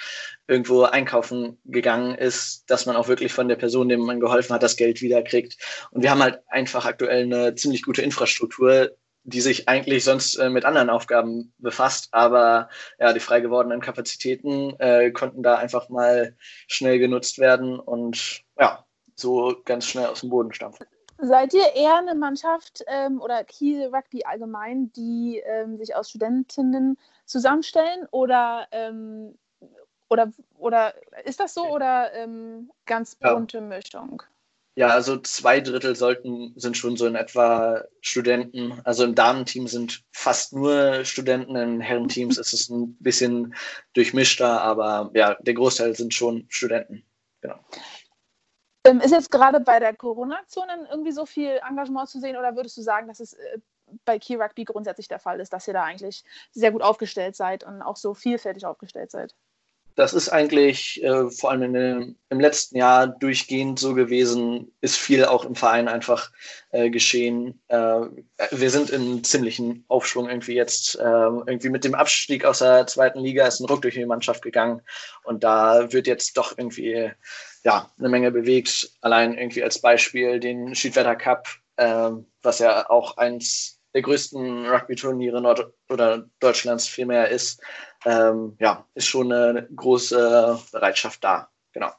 irgendwo 0.46 0.82
einkaufen 0.82 1.58
gegangen 1.64 2.14
ist, 2.14 2.64
dass 2.66 2.84
man 2.84 2.96
auch 2.96 3.08
wirklich 3.08 3.32
von 3.32 3.48
der 3.48 3.56
Person, 3.56 3.88
dem 3.88 4.00
man 4.00 4.20
geholfen 4.20 4.52
hat, 4.52 4.62
das 4.62 4.76
Geld 4.76 5.00
wiederkriegt. 5.00 5.56
Und 5.90 6.02
wir 6.02 6.10
haben 6.10 6.22
halt 6.22 6.40
einfach 6.48 6.84
aktuell 6.84 7.22
eine 7.24 7.54
ziemlich 7.54 7.82
gute 7.82 8.02
Infrastruktur, 8.02 8.94
die 9.24 9.40
sich 9.40 9.68
eigentlich 9.68 10.04
sonst 10.04 10.36
äh, 10.36 10.50
mit 10.50 10.64
anderen 10.64 10.90
Aufgaben 10.90 11.52
befasst, 11.58 12.08
aber 12.12 12.68
ja, 12.98 13.12
die 13.12 13.20
frei 13.20 13.40
gewordenen 13.40 13.80
Kapazitäten 13.80 14.78
äh, 14.78 15.10
konnten 15.10 15.42
da 15.42 15.56
einfach 15.56 15.88
mal 15.88 16.36
schnell 16.66 16.98
genutzt 16.98 17.38
werden 17.38 17.80
und 17.80 18.44
ja, 18.58 18.84
so 19.16 19.56
ganz 19.64 19.86
schnell 19.86 20.06
aus 20.06 20.20
dem 20.20 20.30
Boden 20.30 20.52
stampfen. 20.52 20.86
Seid 21.18 21.54
ihr 21.54 21.74
eher 21.74 21.96
eine 21.96 22.14
Mannschaft 22.14 22.84
ähm, 22.86 23.20
oder 23.20 23.44
Kiel 23.44 23.86
Rugby 23.86 24.24
allgemein, 24.24 24.92
die 24.92 25.42
ähm, 25.46 25.78
sich 25.78 25.94
aus 25.94 26.10
Studentinnen 26.10 26.98
zusammenstellen 27.24 28.06
oder, 28.10 28.66
ähm, 28.72 29.38
oder, 30.10 30.32
oder 30.58 30.94
ist 31.24 31.40
das 31.40 31.54
so 31.54 31.66
oder 31.66 32.12
ähm, 32.12 32.70
ganz 32.84 33.14
bunte 33.14 33.58
ja. 33.58 33.62
Mischung? 33.62 34.22
Ja, 34.76 34.88
also 34.88 35.18
zwei 35.18 35.60
Drittel 35.60 35.94
sollten, 35.94 36.52
sind 36.56 36.76
schon 36.76 36.96
so 36.96 37.06
in 37.06 37.14
etwa 37.14 37.84
Studenten. 38.00 38.80
Also 38.84 39.04
im 39.04 39.14
Damenteam 39.14 39.68
sind 39.68 40.02
fast 40.12 40.52
nur 40.52 41.04
Studenten, 41.04 41.54
in 41.54 41.80
Herrenteams 41.80 42.38
ist 42.38 42.52
es 42.52 42.68
ein 42.70 42.96
bisschen 42.98 43.54
durchmischter, 43.92 44.60
aber 44.60 45.12
ja, 45.14 45.34
der 45.34 45.54
Großteil 45.54 45.94
sind 45.94 46.12
schon 46.12 46.46
Studenten. 46.48 47.04
Genau. 47.40 47.60
Ähm, 48.84 49.00
ist 49.00 49.12
jetzt 49.12 49.30
gerade 49.30 49.60
bei 49.60 49.78
der 49.78 49.94
Corona-Aktion 49.94 50.66
irgendwie 50.90 51.12
so 51.12 51.24
viel 51.24 51.60
Engagement 51.68 52.08
zu 52.08 52.18
sehen 52.18 52.36
oder 52.36 52.56
würdest 52.56 52.76
du 52.76 52.82
sagen, 52.82 53.06
dass 53.06 53.20
es 53.20 53.34
äh, 53.34 53.58
bei 54.04 54.18
Key 54.18 54.34
Rugby 54.34 54.64
grundsätzlich 54.64 55.06
der 55.06 55.20
Fall 55.20 55.38
ist, 55.38 55.52
dass 55.52 55.68
ihr 55.68 55.74
da 55.74 55.84
eigentlich 55.84 56.24
sehr 56.50 56.72
gut 56.72 56.82
aufgestellt 56.82 57.36
seid 57.36 57.64
und 57.64 57.80
auch 57.80 57.96
so 57.96 58.12
vielfältig 58.12 58.66
aufgestellt 58.66 59.12
seid? 59.12 59.34
Das 59.96 60.12
ist 60.12 60.28
eigentlich 60.28 61.02
äh, 61.04 61.30
vor 61.30 61.52
allem 61.52 61.72
dem, 61.72 62.16
im 62.28 62.40
letzten 62.40 62.76
Jahr 62.76 63.06
durchgehend 63.06 63.78
so 63.78 63.94
gewesen, 63.94 64.72
ist 64.80 64.96
viel 64.96 65.24
auch 65.24 65.44
im 65.44 65.54
Verein 65.54 65.86
einfach 65.86 66.32
äh, 66.72 66.90
geschehen. 66.90 67.62
Äh, 67.68 68.00
wir 68.50 68.70
sind 68.70 68.90
in 68.90 69.22
ziemlichen 69.22 69.84
Aufschwung 69.86 70.28
irgendwie 70.28 70.54
jetzt. 70.54 70.96
Äh, 70.96 71.02
irgendwie 71.02 71.68
mit 71.68 71.84
dem 71.84 71.94
Abstieg 71.94 72.44
aus 72.44 72.58
der 72.58 72.88
zweiten 72.88 73.20
Liga 73.20 73.46
ist 73.46 73.60
ein 73.60 73.66
Ruck 73.66 73.82
durch 73.82 73.94
die 73.94 74.04
Mannschaft 74.04 74.42
gegangen 74.42 74.82
und 75.22 75.44
da 75.44 75.92
wird 75.92 76.08
jetzt 76.08 76.36
doch 76.36 76.58
irgendwie 76.58 77.12
ja, 77.62 77.90
eine 77.98 78.08
Menge 78.08 78.32
bewegt. 78.32 78.90
Allein 79.00 79.38
irgendwie 79.38 79.62
als 79.62 79.80
Beispiel 79.80 80.40
den 80.40 80.74
Schiedwetter 80.74 81.14
Cup, 81.14 81.48
äh, 81.76 82.10
was 82.42 82.58
ja 82.58 82.90
auch 82.90 83.16
eins 83.16 83.80
der 83.94 84.02
größten 84.02 84.66
Rugby-Turniere 84.66 85.40
Nord 85.40 85.72
oder 85.88 86.24
Deutschlands 86.40 86.86
vielmehr 86.86 87.28
ist, 87.28 87.62
ähm, 88.04 88.56
ja, 88.58 88.84
ist 88.94 89.06
schon 89.06 89.32
eine 89.32 89.68
große 89.74 90.58
Bereitschaft 90.72 91.22
da. 91.22 91.48
Genau. 91.72 91.90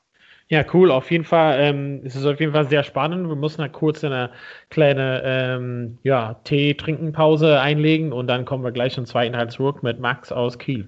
Ja, 0.47 0.63
cool. 0.73 0.91
Auf 0.91 1.09
jeden 1.09 1.23
Fall 1.23 1.57
ähm, 1.59 2.01
es 2.05 2.15
ist 2.15 2.25
auf 2.25 2.39
jeden 2.39 2.53
Fall 2.53 2.69
sehr 2.69 2.83
spannend. 2.83 3.27
Wir 3.27 3.35
müssen 3.35 3.61
da 3.61 3.67
kurz 3.67 4.03
eine 4.03 4.31
kleine 4.69 5.21
ähm, 5.25 5.97
ja, 6.03 6.35
Tee-Trinken-Pause 6.43 7.59
einlegen 7.59 8.13
und 8.13 8.27
dann 8.27 8.45
kommen 8.45 8.63
wir 8.63 8.71
gleich 8.71 8.97
im 8.97 9.05
zweiten 9.05 9.33
Teil 9.33 9.49
zurück 9.49 9.81
mit 9.81 9.99
Max 9.99 10.31
aus 10.31 10.59
Kiel. 10.59 10.87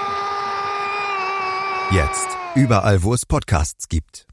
Jetzt 1.93 2.37
überall, 2.55 3.03
wo 3.03 3.13
es 3.13 3.25
Podcasts 3.25 3.89
gibt. 3.89 4.25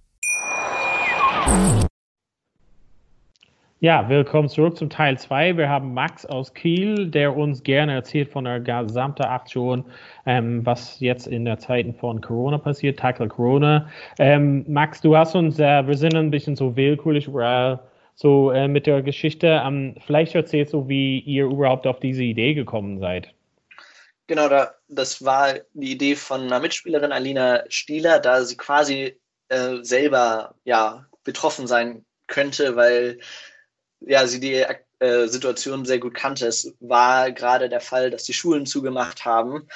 Ja, 3.81 4.09
willkommen 4.09 4.49
zurück 4.49 4.77
zum 4.77 4.91
Teil 4.91 5.19
2. 5.19 5.57
Wir 5.57 5.69
haben 5.69 5.93
Max 5.93 6.25
aus 6.25 6.55
Kiel, 6.55 7.11
der 7.11 7.37
uns 7.37 7.65
gerne 7.65 7.95
erzählt 7.95 8.29
von 8.29 8.45
der 8.45 8.61
gesamten 8.61 9.25
Aktion, 9.25 9.85
ähm, 10.25 10.65
was 10.65 11.01
jetzt 11.01 11.27
in 11.27 11.45
der 11.45 11.59
Zeiten 11.59 11.95
von 11.95 12.21
Corona 12.21 12.59
passiert, 12.59 13.01
Tackle 13.01 13.27
Corona. 13.27 13.89
Ähm, 14.21 14.65
Max, 14.69 15.01
du 15.01 15.17
hast 15.17 15.35
uns, 15.35 15.59
äh, 15.59 15.85
wir 15.85 15.97
sind 15.97 16.15
ein 16.15 16.31
bisschen 16.31 16.55
so 16.55 16.77
willkürlich 16.77 17.27
äh, 17.27 17.77
so 18.15 18.53
äh, 18.53 18.69
mit 18.69 18.87
der 18.87 19.03
Geschichte. 19.03 19.63
Ähm, 19.67 19.97
vielleicht 20.07 20.37
erzählst 20.37 20.75
du, 20.75 20.87
wie 20.87 21.19
ihr 21.19 21.47
überhaupt 21.47 21.89
auf 21.89 21.99
diese 21.99 22.23
Idee 22.23 22.55
gekommen 22.55 23.01
seid. 23.01 23.35
Genau, 24.29 24.49
da, 24.51 24.75
das 24.89 25.25
war 25.25 25.55
die 25.73 25.91
Idee 25.91 26.15
von 26.15 26.43
einer 26.43 26.61
Mitspielerin, 26.61 27.13
Alina 27.13 27.65
Stieler, 27.71 28.21
da 28.21 28.45
sie 28.45 28.59
quasi 28.59 29.19
äh, 29.49 29.79
selber 29.83 30.55
ja, 30.65 31.07
betroffen 31.25 31.67
sein 31.67 32.05
könnte, 32.27 32.77
weil 32.77 33.21
ja, 34.01 34.27
sie 34.27 34.39
die 34.39 34.67
äh, 34.99 35.29
Situation 35.29 35.87
sehr 35.87 35.99
gut 35.99 36.15
kannte. 36.15 36.47
Es 36.47 36.75
war 36.79 37.33
gerade 37.33 37.71
der 37.71 37.81
Fall, 37.81 38.11
dass 38.11 38.25
die 38.25 38.35
Schulen 38.35 38.67
zugemacht 38.67 39.25
haben, 39.25 39.67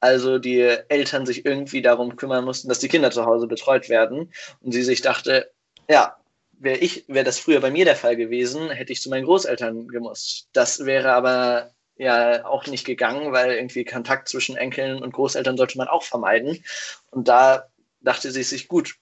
also 0.00 0.38
die 0.40 0.60
Eltern 0.88 1.24
sich 1.24 1.46
irgendwie 1.46 1.80
darum 1.80 2.16
kümmern 2.16 2.44
mussten, 2.44 2.68
dass 2.68 2.80
die 2.80 2.88
Kinder 2.88 3.12
zu 3.12 3.26
Hause 3.26 3.46
betreut 3.46 3.88
werden 3.88 4.32
und 4.60 4.72
sie 4.72 4.82
sich 4.82 5.02
dachte, 5.02 5.52
ja, 5.88 6.16
wäre 6.58 6.78
ich, 6.78 7.04
wäre 7.06 7.24
das 7.24 7.38
früher 7.38 7.60
bei 7.60 7.70
mir 7.70 7.84
der 7.84 7.96
Fall 7.96 8.16
gewesen, 8.16 8.70
hätte 8.70 8.92
ich 8.92 9.02
zu 9.02 9.08
meinen 9.08 9.24
Großeltern 9.24 9.86
gemusst. 9.86 10.48
Das 10.52 10.84
wäre 10.84 11.12
aber 11.12 11.72
ja 12.00 12.46
auch 12.46 12.66
nicht 12.66 12.86
gegangen, 12.86 13.32
weil 13.32 13.52
irgendwie 13.52 13.84
Kontakt 13.84 14.28
zwischen 14.28 14.56
Enkeln 14.56 15.02
und 15.02 15.12
Großeltern 15.12 15.56
sollte 15.56 15.78
man 15.78 15.88
auch 15.88 16.02
vermeiden. 16.02 16.64
Und 17.10 17.28
da 17.28 17.68
dachte 18.00 18.30
sie 18.30 18.42
sich, 18.42 18.68
gut, 18.68 18.94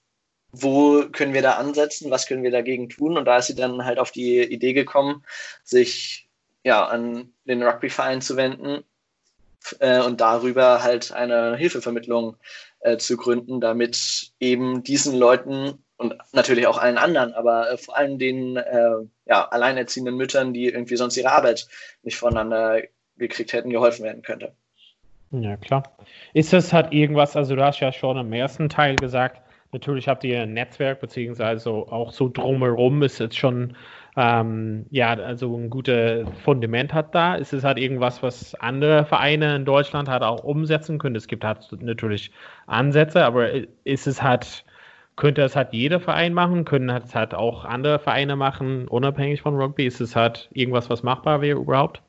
wo 0.51 1.07
können 1.11 1.33
wir 1.33 1.41
da 1.41 1.53
ansetzen, 1.53 2.11
was 2.11 2.27
können 2.27 2.43
wir 2.43 2.51
dagegen 2.51 2.89
tun? 2.89 3.17
Und 3.17 3.25
da 3.25 3.37
ist 3.37 3.47
sie 3.47 3.55
dann 3.55 3.85
halt 3.85 3.99
auf 3.99 4.11
die 4.11 4.41
Idee 4.41 4.73
gekommen, 4.73 5.23
sich 5.63 6.27
ja 6.63 6.85
an 6.85 7.33
den 7.45 7.63
Rugbyverein 7.63 8.21
zu 8.21 8.35
wenden 8.35 8.83
äh, 9.79 10.01
und 10.01 10.21
darüber 10.21 10.83
halt 10.83 11.11
eine 11.11 11.55
Hilfevermittlung 11.55 12.37
äh, 12.79 12.97
zu 12.97 13.17
gründen, 13.17 13.61
damit 13.61 14.31
eben 14.39 14.83
diesen 14.83 15.17
Leuten 15.17 15.83
und 15.97 16.15
natürlich 16.31 16.67
auch 16.67 16.77
allen 16.77 16.97
anderen, 16.97 17.33
aber 17.33 17.71
äh, 17.71 17.77
vor 17.77 17.97
allem 17.97 18.19
den 18.19 18.57
äh, 18.57 18.91
ja, 19.25 19.47
alleinerziehenden 19.49 20.15
Müttern, 20.15 20.53
die 20.53 20.67
irgendwie 20.67 20.95
sonst 20.95 21.17
ihre 21.17 21.31
Arbeit 21.31 21.67
nicht 22.03 22.17
voneinander 22.17 22.81
gekriegt 23.17 23.53
hätten, 23.53 23.69
geholfen 23.69 24.05
werden 24.05 24.21
könnte. 24.21 24.53
Ja, 25.31 25.57
klar. 25.57 25.83
Ist 26.33 26.53
das 26.53 26.73
halt 26.73 26.93
irgendwas, 26.93 27.35
also 27.35 27.55
du 27.55 27.63
hast 27.63 27.81
ja 27.81 27.91
schon 27.91 28.17
im 28.17 28.33
ersten 28.33 28.69
Teil 28.69 28.95
gesagt, 28.95 29.41
Natürlich 29.71 30.07
habt 30.07 30.23
ihr 30.23 30.41
ein 30.41 30.53
Netzwerk, 30.53 30.99
beziehungsweise 30.99 31.69
auch 31.69 32.11
so 32.11 32.27
drumherum 32.27 33.03
ist 33.03 33.19
jetzt 33.19 33.37
schon, 33.37 33.75
ähm, 34.19 34.85
ja, 34.89 35.13
also 35.13 35.55
ein 35.55 35.69
gutes 35.69 36.27
Fundament 36.43 36.93
hat 36.93 37.15
da. 37.15 37.35
Ist 37.35 37.53
es 37.53 37.63
halt 37.63 37.77
irgendwas, 37.77 38.21
was 38.21 38.53
andere 38.55 39.05
Vereine 39.05 39.55
in 39.55 39.63
Deutschland 39.63 40.09
halt 40.09 40.23
auch 40.23 40.43
umsetzen 40.43 40.99
können? 40.99 41.15
Es 41.15 41.27
gibt 41.27 41.45
halt 41.45 41.59
natürlich 41.79 42.29
Ansätze, 42.67 43.23
aber 43.23 43.49
ist 43.85 44.07
es 44.07 44.21
halt, 44.21 44.65
könnte 45.15 45.41
es 45.43 45.55
halt 45.55 45.71
jeder 45.71 46.01
Verein 46.01 46.33
machen? 46.33 46.65
Können 46.65 46.89
es 46.89 47.15
halt 47.15 47.33
auch 47.33 47.63
andere 47.63 47.97
Vereine 47.97 48.35
machen, 48.35 48.89
unabhängig 48.89 49.41
von 49.41 49.55
Rugby? 49.55 49.85
Ist 49.85 50.01
es 50.01 50.17
halt 50.17 50.49
irgendwas, 50.51 50.89
was 50.89 51.01
machbar 51.01 51.39
wäre 51.39 51.57
überhaupt? 51.57 52.01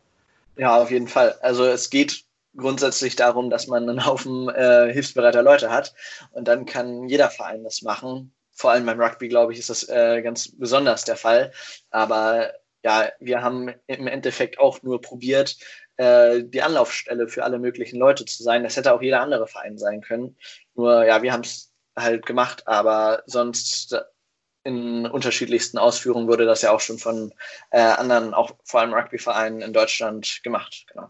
Ja, 0.56 0.82
auf 0.82 0.90
jeden 0.90 1.06
Fall. 1.06 1.36
Also 1.42 1.64
es 1.64 1.90
geht 1.90 2.24
grundsätzlich 2.56 3.14
darum, 3.14 3.50
dass 3.50 3.68
man 3.68 3.88
einen 3.88 4.04
Haufen 4.04 4.48
äh, 4.48 4.92
hilfsbereiter 4.92 5.44
Leute 5.44 5.70
hat 5.70 5.94
und 6.32 6.48
dann 6.48 6.66
kann 6.66 7.08
jeder 7.08 7.30
Verein 7.30 7.62
das 7.62 7.82
machen. 7.82 8.32
Vor 8.60 8.72
allem 8.72 8.84
beim 8.84 9.00
Rugby, 9.00 9.28
glaube 9.28 9.54
ich, 9.54 9.58
ist 9.58 9.70
das 9.70 9.88
äh, 9.88 10.20
ganz 10.20 10.54
besonders 10.54 11.04
der 11.06 11.16
Fall. 11.16 11.50
Aber 11.88 12.52
ja, 12.84 13.10
wir 13.18 13.40
haben 13.40 13.72
im 13.86 14.06
Endeffekt 14.06 14.58
auch 14.58 14.82
nur 14.82 15.00
probiert, 15.00 15.56
äh, 15.96 16.42
die 16.44 16.60
Anlaufstelle 16.60 17.26
für 17.26 17.42
alle 17.42 17.58
möglichen 17.58 17.98
Leute 17.98 18.26
zu 18.26 18.42
sein. 18.42 18.62
Das 18.62 18.76
hätte 18.76 18.92
auch 18.92 19.00
jeder 19.00 19.22
andere 19.22 19.46
Verein 19.46 19.78
sein 19.78 20.02
können. 20.02 20.36
Nur 20.74 21.06
ja, 21.06 21.22
wir 21.22 21.32
haben 21.32 21.40
es 21.40 21.72
halt 21.96 22.26
gemacht, 22.26 22.68
aber 22.68 23.22
sonst 23.24 23.96
in 24.62 25.06
unterschiedlichsten 25.06 25.78
Ausführungen 25.78 26.28
wurde 26.28 26.44
das 26.44 26.60
ja 26.60 26.70
auch 26.70 26.80
schon 26.80 26.98
von 26.98 27.32
äh, 27.70 27.80
anderen, 27.80 28.34
auch 28.34 28.50
vor 28.64 28.80
allem 28.80 28.92
Rugby-Vereinen 28.92 29.62
in 29.62 29.72
Deutschland 29.72 30.40
gemacht. 30.42 30.84
Genau. 30.92 31.08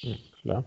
Ja, 0.00 0.16
klar 0.42 0.64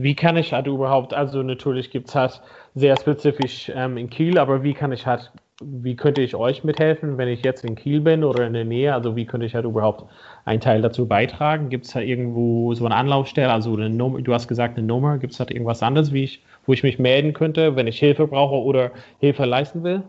wie 0.00 0.14
kann 0.14 0.36
ich 0.36 0.52
halt 0.52 0.68
überhaupt, 0.68 1.12
also 1.12 1.42
natürlich 1.42 1.90
gibt 1.90 2.08
es 2.08 2.14
halt 2.14 2.40
sehr 2.76 2.96
spezifisch 2.96 3.70
ähm, 3.74 3.96
in 3.96 4.08
Kiel, 4.08 4.38
aber 4.38 4.62
wie 4.62 4.72
kann 4.72 4.92
ich 4.92 5.06
halt, 5.06 5.32
wie 5.60 5.96
könnte 5.96 6.22
ich 6.22 6.36
euch 6.36 6.62
mithelfen, 6.62 7.18
wenn 7.18 7.26
ich 7.26 7.42
jetzt 7.42 7.64
in 7.64 7.74
Kiel 7.74 8.00
bin 8.00 8.22
oder 8.22 8.46
in 8.46 8.52
der 8.52 8.64
Nähe? 8.64 8.94
Also 8.94 9.16
wie 9.16 9.26
könnte 9.26 9.44
ich 9.44 9.56
halt 9.56 9.64
überhaupt 9.64 10.08
einen 10.44 10.60
Teil 10.60 10.82
dazu 10.82 11.08
beitragen? 11.08 11.68
Gibt 11.68 11.86
es 11.86 11.92
da 11.92 12.00
irgendwo 12.00 12.72
so 12.74 12.86
eine 12.86 12.94
Anlaufstelle, 12.94 13.52
also 13.52 13.74
eine 13.74 13.90
Nummer, 13.90 14.22
du 14.22 14.32
hast 14.32 14.46
gesagt 14.46 14.78
eine 14.78 14.86
Nummer, 14.86 15.18
gibt 15.18 15.32
es 15.32 15.40
halt 15.40 15.50
irgendwas 15.50 15.82
anderes, 15.82 16.12
wie 16.12 16.22
ich, 16.22 16.44
wo 16.64 16.72
ich 16.72 16.84
mich 16.84 17.00
melden 17.00 17.32
könnte, 17.32 17.74
wenn 17.74 17.88
ich 17.88 17.98
Hilfe 17.98 18.28
brauche 18.28 18.54
oder 18.54 18.92
Hilfe 19.18 19.46
leisten 19.46 19.82
will? 19.82 20.04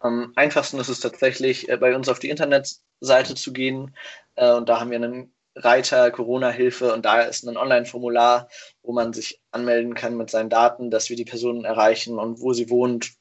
Am 0.00 0.32
einfachsten 0.36 0.80
ist 0.80 0.88
es 0.88 1.00
tatsächlich, 1.00 1.68
äh, 1.68 1.76
bei 1.76 1.94
uns 1.94 2.08
auf 2.08 2.20
die 2.20 2.30
Internetseite 2.30 3.34
zu 3.34 3.52
gehen. 3.52 3.94
Äh, 4.36 4.54
und 4.54 4.70
da 4.70 4.80
haben 4.80 4.90
wir 4.90 4.96
einen 4.96 5.30
Reiter 5.60 6.10
Corona-Hilfe 6.10 6.92
und 6.92 7.04
da 7.04 7.22
ist 7.22 7.44
ein 7.44 7.56
Online-Formular, 7.56 8.48
wo 8.82 8.92
man 8.92 9.12
sich 9.12 9.40
anmelden 9.50 9.94
kann 9.94 10.16
mit 10.16 10.30
seinen 10.30 10.50
Daten, 10.50 10.90
dass 10.90 11.10
wir 11.10 11.16
die 11.16 11.24
Personen 11.24 11.64
erreichen 11.64 12.18
und 12.18 12.40
wo 12.40 12.52
sie 12.52 12.70
wohnt 12.70 13.12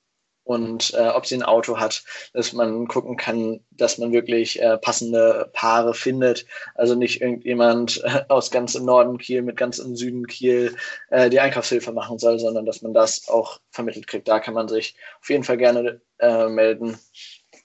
und 0.50 0.96
äh, 0.96 1.10
ob 1.10 1.28
sie 1.28 1.36
ein 1.36 1.44
Auto 1.44 1.78
hat, 1.80 2.04
dass 2.34 2.54
man 2.54 2.88
gucken 2.88 3.18
kann, 3.18 3.60
dass 3.70 4.00
man 4.00 4.12
wirklich 4.12 4.60
äh, 4.60 4.80
passende 4.80 5.52
Paare 5.54 5.94
findet. 5.94 6.48
Also 6.74 6.96
nicht 6.96 7.22
irgendjemand 7.22 8.02
äh, 8.04 8.24
aus 8.30 8.50
ganz 8.50 8.74
im 8.74 8.86
Norden 8.86 9.20
Kiel 9.20 9.44
mit 9.44 9.58
ganz 9.58 9.78
im 9.78 9.96
Süden 9.96 10.26
Kiel 10.26 10.76
äh, 11.12 11.30
die 11.30 11.40
Einkaufshilfe 11.40 11.92
machen 11.92 12.18
soll, 12.18 12.40
sondern 12.40 12.66
dass 12.66 12.82
man 12.82 12.96
das 12.96 13.28
auch 13.28 13.60
vermittelt 13.70 14.08
kriegt. 14.08 14.28
Da 14.28 14.40
kann 14.40 14.56
man 14.56 14.68
sich 14.68 14.96
auf 15.22 15.30
jeden 15.30 15.44
Fall 15.44 15.58
gerne 15.58 16.02
äh, 16.18 16.48
melden 16.48 16.98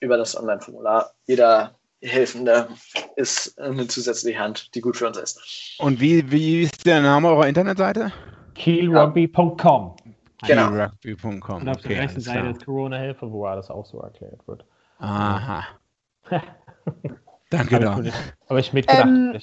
über 0.00 0.18
das 0.18 0.36
Online-Formular. 0.36 1.14
Jeder 1.24 1.78
Helfende 2.04 2.68
ist 3.16 3.58
eine 3.58 3.86
zusätzliche 3.86 4.38
Hand, 4.38 4.74
die 4.74 4.80
gut 4.80 4.96
für 4.96 5.06
uns 5.06 5.16
ist. 5.16 5.76
Und 5.78 6.00
wie, 6.00 6.30
wie 6.30 6.62
ist 6.62 6.84
der 6.86 7.00
Name 7.00 7.28
eurer 7.28 7.48
Internetseite? 7.48 8.12
Kielrugby.com. 8.54 9.96
Genau. 10.46 10.68
Kielrugby.com. 10.68 11.62
Und 11.62 11.68
auf 11.68 11.82
der 11.82 12.02
rechten 12.02 12.20
Seite 12.20 12.48
ist 12.48 12.64
Corona-Hilfe, 12.64 13.30
wo 13.30 13.46
alles 13.46 13.70
auch 13.70 13.86
so 13.86 14.00
erklärt 14.00 14.46
wird. 14.46 14.64
Aha. 14.98 15.64
Danke 17.50 17.80
doch. 17.80 18.00
Aber 18.48 18.58
ich 18.58 18.72
mitgedacht. 18.72 19.06
Ähm, 19.06 19.40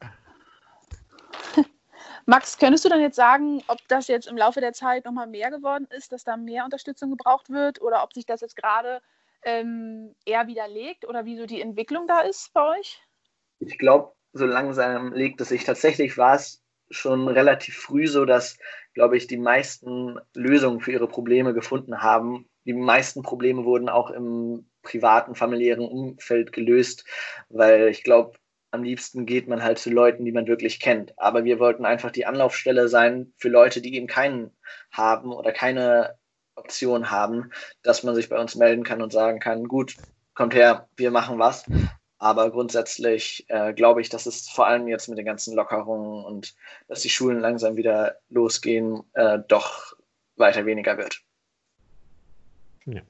Max, 2.26 2.58
könntest 2.58 2.84
du 2.84 2.88
dann 2.88 3.00
jetzt 3.00 3.16
sagen, 3.16 3.62
ob 3.68 3.78
das 3.88 4.08
jetzt 4.08 4.28
im 4.28 4.36
Laufe 4.36 4.60
der 4.60 4.72
Zeit 4.72 5.04
nochmal 5.04 5.26
mehr 5.26 5.50
geworden 5.50 5.86
ist, 5.90 6.12
dass 6.12 6.24
da 6.24 6.36
mehr 6.36 6.64
Unterstützung 6.64 7.10
gebraucht 7.10 7.50
wird 7.50 7.80
oder 7.80 8.02
ob 8.02 8.12
sich 8.12 8.26
das 8.26 8.40
jetzt 8.40 8.56
gerade 8.56 9.00
ähm, 9.42 10.14
eher 10.24 10.46
widerlegt 10.46 11.06
oder 11.06 11.24
wie 11.24 11.36
so 11.36 11.46
die 11.46 11.60
Entwicklung 11.60 12.06
da 12.06 12.20
ist 12.20 12.52
bei 12.52 12.78
euch? 12.78 13.00
Ich 13.60 13.78
glaube, 13.78 14.12
so 14.32 14.46
langsam 14.46 15.12
legt 15.12 15.40
es 15.40 15.48
sich. 15.48 15.64
Tatsächlich 15.64 16.16
war 16.18 16.34
es 16.36 16.62
schon 16.90 17.28
relativ 17.28 17.76
früh 17.76 18.06
so, 18.06 18.24
dass, 18.24 18.58
glaube 18.94 19.16
ich, 19.16 19.26
die 19.26 19.36
meisten 19.36 20.18
Lösungen 20.34 20.80
für 20.80 20.92
ihre 20.92 21.08
Probleme 21.08 21.54
gefunden 21.54 22.02
haben. 22.02 22.48
Die 22.64 22.72
meisten 22.72 23.22
Probleme 23.22 23.64
wurden 23.64 23.88
auch 23.88 24.10
im 24.10 24.70
privaten, 24.82 25.34
familiären 25.34 25.86
Umfeld 25.86 26.52
gelöst, 26.52 27.04
weil 27.48 27.88
ich 27.88 28.04
glaube, 28.04 28.38
am 28.70 28.82
liebsten 28.82 29.26
geht 29.26 29.48
man 29.48 29.62
halt 29.62 29.78
zu 29.78 29.90
Leuten, 29.90 30.24
die 30.24 30.32
man 30.32 30.46
wirklich 30.46 30.78
kennt. 30.78 31.18
Aber 31.18 31.44
wir 31.44 31.58
wollten 31.58 31.84
einfach 31.84 32.10
die 32.10 32.26
Anlaufstelle 32.26 32.88
sein 32.88 33.32
für 33.36 33.48
Leute, 33.48 33.80
die 33.80 33.94
eben 33.94 34.06
keinen 34.06 34.56
haben 34.92 35.32
oder 35.32 35.52
keine 35.52 36.18
Option 36.58 37.10
haben, 37.10 37.50
dass 37.82 38.02
man 38.02 38.14
sich 38.14 38.28
bei 38.28 38.38
uns 38.38 38.54
melden 38.54 38.84
kann 38.84 39.02
und 39.02 39.12
sagen 39.12 39.40
kann, 39.40 39.64
gut, 39.68 39.96
kommt 40.34 40.54
her, 40.54 40.88
wir 40.96 41.10
machen 41.10 41.38
was. 41.38 41.64
Aber 42.18 42.50
grundsätzlich 42.50 43.44
äh, 43.48 43.72
glaube 43.72 44.00
ich, 44.00 44.08
dass 44.08 44.26
es 44.26 44.48
vor 44.48 44.66
allem 44.66 44.88
jetzt 44.88 45.08
mit 45.08 45.18
den 45.18 45.24
ganzen 45.24 45.54
Lockerungen 45.54 46.24
und 46.24 46.54
dass 46.88 47.02
die 47.02 47.10
Schulen 47.10 47.38
langsam 47.38 47.76
wieder 47.76 48.16
losgehen, 48.28 49.04
äh, 49.12 49.38
doch 49.46 49.94
weiter 50.36 50.66
weniger 50.66 50.98
wird. 50.98 51.20
Ja. 52.86 53.02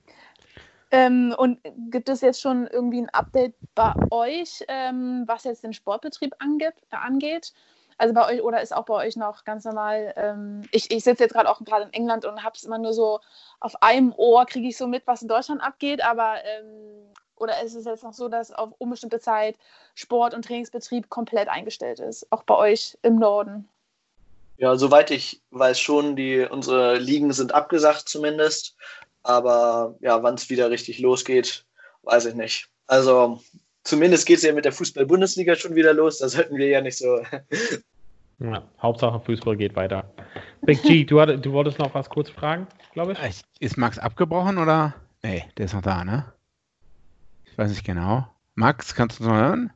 Ähm, 0.91 1.35
und 1.37 1.59
gibt 1.91 2.09
es 2.09 2.21
jetzt 2.21 2.41
schon 2.41 2.67
irgendwie 2.67 3.03
ein 3.03 3.11
Update 3.11 3.55
bei 3.75 3.93
euch, 4.11 4.65
ähm, 4.69 5.25
was 5.27 5.45
jetzt 5.45 5.63
den 5.63 5.75
Sportbetrieb 5.75 6.35
angeht? 6.39 6.75
angeht? 6.91 7.53
Also 7.99 8.15
bei 8.15 8.27
euch, 8.27 8.43
oder 8.43 8.63
ist 8.63 8.75
auch 8.75 8.85
bei 8.85 8.95
euch 8.95 9.17
noch 9.17 9.45
ganz 9.45 9.65
normal, 9.65 10.15
ähm, 10.17 10.63
ich, 10.71 10.91
ich 10.91 11.05
sitze 11.05 11.25
jetzt 11.25 11.33
gerade 11.33 11.51
auch 11.51 11.63
gerade 11.65 11.85
in 11.85 11.93
England 11.93 12.25
und 12.25 12.45
habe 12.45 12.55
es 12.57 12.65
immer 12.65 12.79
nur 12.79 12.95
so 12.95 13.21
auf 13.61 13.83
einem 13.83 14.13
Ohr, 14.17 14.47
kriege 14.47 14.69
ich 14.69 14.77
so 14.77 14.87
mit, 14.87 15.07
was 15.07 15.23
in 15.23 15.29
Deutschland 15.29 15.61
abgeht, 15.61 16.03
aber 16.03 16.37
ähm, 16.45 17.13
oder 17.37 17.61
ist 17.63 17.75
es 17.75 17.85
jetzt 17.85 18.05
noch 18.05 18.13
so, 18.13 18.29
dass 18.29 18.53
auf 18.53 18.73
unbestimmte 18.79 19.21
Zeit 19.21 19.57
Sport- 19.95 20.35
und 20.35 20.45
Trainingsbetrieb 20.45 21.09
komplett 21.11 21.49
eingestellt 21.49 22.01
ist, 22.01 22.31
auch 22.31 22.45
bei 22.45 22.55
euch 22.55 22.97
im 23.03 23.17
Norden? 23.17 23.69
Ja, 24.59 24.77
soweit 24.77 25.11
ich 25.11 25.41
weiß 25.51 25.79
schon, 25.79 26.17
die, 26.17 26.41
unsere 26.41 26.99
Ligen 26.99 27.33
sind 27.33 27.55
abgesagt 27.55 28.09
zumindest. 28.09 28.77
Aber 29.23 29.95
ja, 30.01 30.23
wann 30.23 30.35
es 30.35 30.51
wieder 30.51 30.71
richtig 30.71 30.99
losgeht, 30.99 31.65
weiß 32.03 32.27
ich 32.27 32.35
nicht. 32.35 32.69
Also 32.87 33.41
zumindest 33.89 34.27
geht 34.27 34.37
es 34.39 34.43
ja 34.45 34.53
mit 34.53 34.65
der 34.65 34.73
Fußball-Bundesliga 34.73 35.55
schon 35.57 35.75
wieder 35.75 35.93
los. 35.93 36.19
Da 36.19 36.29
sollten 36.29 36.57
wir 36.57 36.69
ja 36.69 36.81
nicht 36.81 36.99
so. 36.99 37.21
Ja, 38.41 38.63
Hauptsache 38.81 39.19
Fußball 39.21 39.57
geht 39.57 39.75
weiter. 39.75 40.05
Big 40.63 40.83
G, 40.83 41.05
du, 41.05 41.21
hatt, 41.21 41.45
du 41.45 41.53
wolltest 41.53 41.79
noch 41.79 41.93
was 41.95 42.09
kurz 42.09 42.31
fragen, 42.31 42.67
glaube 42.93 43.13
ich? 43.13 43.41
Ist 43.59 43.77
Max 43.77 43.99
abgebrochen 43.99 44.59
oder? 44.59 44.95
Nee, 45.23 45.45
der 45.57 45.65
ist 45.65 45.75
noch 45.75 45.83
da, 45.83 46.05
ne? 46.05 46.33
Ich 47.47 47.59
weiß 47.59 47.71
nicht 47.71 47.85
genau. 47.85 48.27
Max, 48.55 48.95
kannst 48.95 49.19
du 49.19 49.25
uns 49.25 49.31
noch 49.33 49.37
hören? 49.39 49.73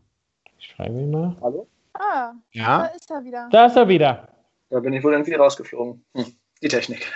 Ich 0.58 0.66
schreibe 0.68 0.94
ihn 0.96 1.10
mal. 1.10 1.36
Hallo? 1.40 1.66
Ah, 1.94 2.32
Ja? 2.52 2.78
da 2.82 2.86
ist 2.94 3.10
er 3.10 3.24
wieder. 3.24 3.48
Da 3.50 3.66
ist 3.66 3.76
er 3.76 3.88
wieder. 3.88 4.28
Da 4.70 4.78
bin 4.80 4.92
ich 4.92 5.02
wohl 5.02 5.12
irgendwie 5.12 5.34
rausgeflogen. 5.34 6.04
Hm, 6.14 6.26
die 6.62 6.68
Technik. 6.68 7.12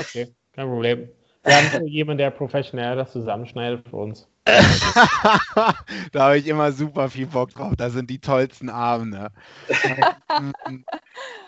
Okay, 0.00 0.34
kein 0.52 0.66
Problem. 0.66 1.08
Wir 1.42 1.56
haben 1.56 1.68
so 1.72 1.86
jemanden, 1.86 2.18
der 2.18 2.30
professionell 2.30 2.96
das 2.96 3.12
zusammenschneidet 3.12 3.88
für 3.88 3.96
uns. 3.96 4.28
da 4.44 6.24
habe 6.24 6.38
ich 6.38 6.46
immer 6.46 6.72
super 6.72 7.08
viel 7.08 7.26
Bock 7.26 7.50
drauf. 7.50 7.74
Das 7.76 7.92
sind 7.92 8.10
die 8.10 8.18
tollsten 8.18 8.68
Abende. 8.68 9.30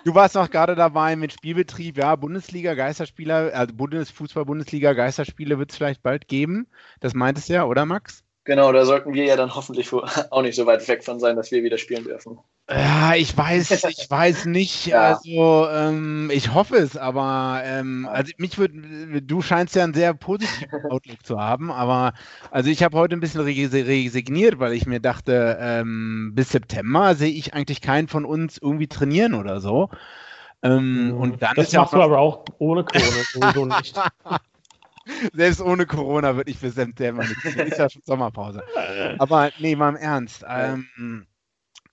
du 0.04 0.14
warst 0.14 0.34
noch 0.34 0.50
gerade 0.50 0.74
dabei 0.74 1.16
mit 1.16 1.32
Spielbetrieb. 1.32 1.98
Ja, 1.98 2.16
Bundesliga, 2.16 2.74
Geisterspieler, 2.74 3.50
also 3.54 3.74
Bundesfußball, 3.74 4.46
Bundesliga, 4.46 4.94
Geisterspiele 4.94 5.58
wird 5.58 5.72
es 5.72 5.76
vielleicht 5.76 6.02
bald 6.02 6.26
geben. 6.26 6.68
Das 7.00 7.12
meintest 7.12 7.48
du 7.48 7.54
ja, 7.54 7.64
oder 7.64 7.84
Max? 7.84 8.24
Genau, 8.44 8.72
da 8.72 8.84
sollten 8.84 9.12
wir 9.12 9.24
ja 9.24 9.36
dann 9.36 9.54
hoffentlich 9.54 9.92
auch 10.30 10.42
nicht 10.42 10.56
so 10.56 10.66
weit 10.66 10.86
weg 10.88 11.04
von 11.04 11.20
sein, 11.20 11.36
dass 11.36 11.50
wir 11.50 11.62
wieder 11.62 11.78
spielen 11.78 12.04
dürfen. 12.04 12.38
Ja, 12.70 13.14
ich 13.16 13.36
weiß, 13.36 13.84
ich 13.84 14.08
weiß 14.10 14.46
nicht. 14.46 14.86
Ja. 14.86 15.12
Also, 15.12 15.68
ähm, 15.70 16.30
ich 16.32 16.54
hoffe 16.54 16.76
es, 16.76 16.96
aber 16.96 17.60
ähm, 17.64 18.08
also 18.10 18.32
mich 18.38 18.56
würd, 18.58 18.72
du 19.30 19.42
scheinst 19.42 19.74
ja 19.74 19.84
einen 19.84 19.94
sehr 19.94 20.14
positiven 20.14 20.68
Outlook 20.88 21.24
zu 21.26 21.38
haben, 21.40 21.70
aber 21.70 22.12
also 22.50 22.70
ich 22.70 22.82
habe 22.82 22.96
heute 22.96 23.16
ein 23.16 23.20
bisschen 23.20 23.42
resi- 23.42 23.86
resigniert, 23.86 24.58
weil 24.58 24.72
ich 24.74 24.86
mir 24.86 25.00
dachte, 25.00 25.56
ähm, 25.60 26.32
bis 26.34 26.50
September 26.50 27.14
sehe 27.14 27.32
ich 27.32 27.52
eigentlich 27.54 27.80
keinen 27.80 28.08
von 28.08 28.24
uns 28.24 28.58
irgendwie 28.58 28.88
trainieren 28.88 29.34
oder 29.34 29.60
so. 29.60 29.90
Ähm, 30.62 31.14
und 31.18 31.42
dann 31.42 31.52
Mhm. 31.52 31.56
das 31.56 31.66
ist 31.68 31.72
ja 31.72 31.80
machst 31.80 31.92
du 31.94 31.98
auch 31.98 32.04
aber 32.04 32.18
auch 32.18 32.54
ohne 32.58 32.84
Corona 32.84 33.24
sowieso 33.32 33.64
nicht. 33.66 33.96
selbst 35.32 35.60
ohne 35.60 35.86
Corona 35.86 36.36
würde 36.36 36.50
ich 36.50 36.58
bis 36.60 36.74
September 36.74 37.26
nicht. 37.26 37.44
Ist 37.44 37.78
ja 37.78 37.88
schon 37.90 38.02
Sommerpause. 38.04 38.62
Aber 39.18 39.50
nee, 39.56 39.76
mal 39.76 39.90
im 39.90 39.96
Ernst. 39.96 40.44
Ähm, 40.48 41.26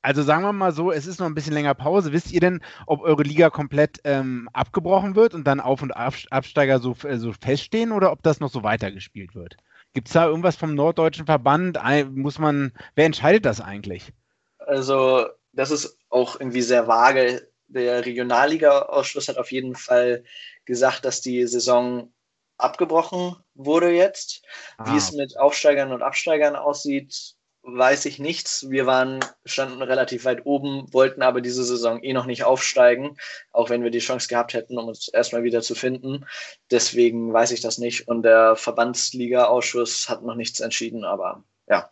also 0.02 0.24
sagen 0.24 0.44
wir 0.44 0.54
mal 0.54 0.72
so, 0.72 0.92
es 0.92 1.06
ist 1.08 1.20
noch 1.20 1.28
ein 1.28 1.36
bisschen 1.36 1.54
länger 1.54 1.74
Pause. 1.76 2.12
Wisst 2.14 2.32
ihr 2.32 2.40
denn, 2.40 2.62
ob 2.88 3.02
eure 3.02 3.24
Liga 3.24 3.50
komplett 3.50 4.00
ähm, 4.04 4.50
abgebrochen 4.54 5.16
wird 5.16 5.34
und 5.34 5.46
dann 5.46 5.60
Auf- 5.60 5.82
und 5.82 5.92
Ab- 5.92 6.14
Absteiger 6.32 6.80
so, 6.80 6.96
äh, 7.04 7.18
so 7.18 7.34
feststehen 7.34 7.92
oder 7.92 8.12
ob 8.12 8.24
das 8.24 8.40
noch 8.40 8.50
so 8.50 8.64
weitergespielt 8.64 9.36
wird? 9.36 9.58
Gibt 9.94 10.08
es 10.08 10.14
da 10.14 10.26
irgendwas 10.28 10.56
vom 10.56 10.76
norddeutschen 10.76 11.26
Verband? 11.26 11.78
Muss 12.16 12.40
man, 12.40 12.74
wer 12.96 13.06
entscheidet 13.06 13.46
das 13.46 13.60
eigentlich? 13.62 14.14
Also, 14.60 15.28
das 15.54 15.72
ist 15.72 15.98
auch 16.10 16.40
irgendwie 16.40 16.62
sehr 16.62 16.88
vage. 16.88 17.52
Der 17.68 18.06
Regionalliga-Ausschuss 18.06 19.28
hat 19.28 19.38
auf 19.38 19.52
jeden 19.52 19.76
Fall 19.76 20.24
gesagt, 20.66 21.06
dass 21.06 21.22
die 21.22 21.46
Saison 21.48 22.14
abgebrochen 22.58 23.36
wurde 23.54 23.92
jetzt. 23.92 24.44
Wie 24.84 24.96
Ah, 24.96 24.98
es 24.98 25.12
mit 25.12 25.38
Aufsteigern 25.38 25.92
und 25.92 26.02
Absteigern 26.02 26.56
aussieht, 26.56 27.36
weiß 27.64 28.06
ich 28.06 28.20
nichts. 28.20 28.70
Wir 28.70 28.86
waren, 28.86 29.20
standen 29.46 29.82
relativ 29.82 30.26
weit 30.26 30.46
oben, 30.46 30.92
wollten 30.92 31.22
aber 31.22 31.42
diese 31.42 31.64
Saison 31.64 32.02
eh 32.04 32.14
noch 32.14 32.26
nicht 32.26 32.44
aufsteigen, 32.44 33.18
auch 33.52 33.70
wenn 33.70 33.84
wir 33.84 33.92
die 33.92 34.00
Chance 34.00 34.28
gehabt 34.28 34.54
hätten, 34.54 34.78
um 34.78 34.88
uns 34.88 35.08
erstmal 35.08 35.44
wieder 35.44 35.62
zu 35.62 35.76
finden. 35.76 36.26
Deswegen 36.72 37.34
weiß 37.34 37.52
ich 37.52 37.62
das 37.62 37.78
nicht. 37.78 38.08
Und 38.08 38.24
der 38.24 38.56
Verbandsliga-Ausschuss 38.56 40.10
hat 40.10 40.24
noch 40.24 40.36
nichts 40.36 40.60
entschieden, 40.60 41.04
aber 41.04 41.44
ja, 41.68 41.90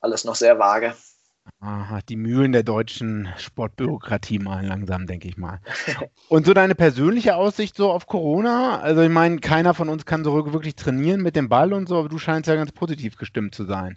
alles 0.00 0.24
noch 0.24 0.36
sehr 0.36 0.58
vage. 0.58 0.94
Aha, 1.58 2.00
die 2.08 2.16
Mühlen 2.16 2.52
der 2.52 2.62
deutschen 2.62 3.28
Sportbürokratie 3.36 4.38
malen 4.38 4.66
langsam, 4.66 5.06
denke 5.06 5.28
ich 5.28 5.36
mal. 5.36 5.60
Und 6.28 6.46
so 6.46 6.54
deine 6.54 6.76
persönliche 6.76 7.34
Aussicht 7.34 7.76
so 7.76 7.90
auf 7.90 8.06
Corona? 8.06 8.80
Also 8.80 9.02
ich 9.02 9.10
meine, 9.10 9.38
keiner 9.38 9.74
von 9.74 9.88
uns 9.88 10.06
kann 10.06 10.24
so 10.24 10.52
wirklich 10.52 10.76
trainieren 10.76 11.22
mit 11.22 11.34
dem 11.34 11.48
Ball 11.48 11.72
und 11.72 11.88
so, 11.88 11.98
aber 11.98 12.08
du 12.08 12.18
scheinst 12.18 12.48
ja 12.48 12.54
ganz 12.54 12.72
positiv 12.72 13.16
gestimmt 13.16 13.54
zu 13.54 13.64
sein. 13.64 13.96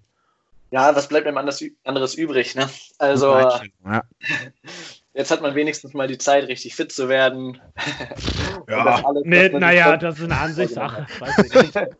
Ja, 0.71 0.95
was 0.95 1.08
bleibt 1.08 1.28
einem 1.28 1.38
anders, 1.38 1.63
anderes 1.84 2.15
übrig, 2.15 2.56
ne? 2.56 2.69
Also, 2.97 3.38
ja. 3.38 3.62
jetzt 5.13 5.32
hat 5.32 5.41
man 5.41 5.56
wenigstens 5.56 5.93
mal 5.93 6.08
die 6.08 6.17
Zeit, 6.17 6.47
richtig 6.47 6.75
fit 6.75 6.91
zu 6.91 7.10
werden. 7.10 7.62
Ja. 8.67 8.95
Alles, 9.06 9.06
was 9.06 9.23
Nee, 9.25 9.49
man 9.49 9.62
naja, 9.62 9.91
sich 9.91 9.99
das 9.99 10.17
ist 10.17 10.23
eine 10.23 10.38
Ansichtssache. 10.38 11.06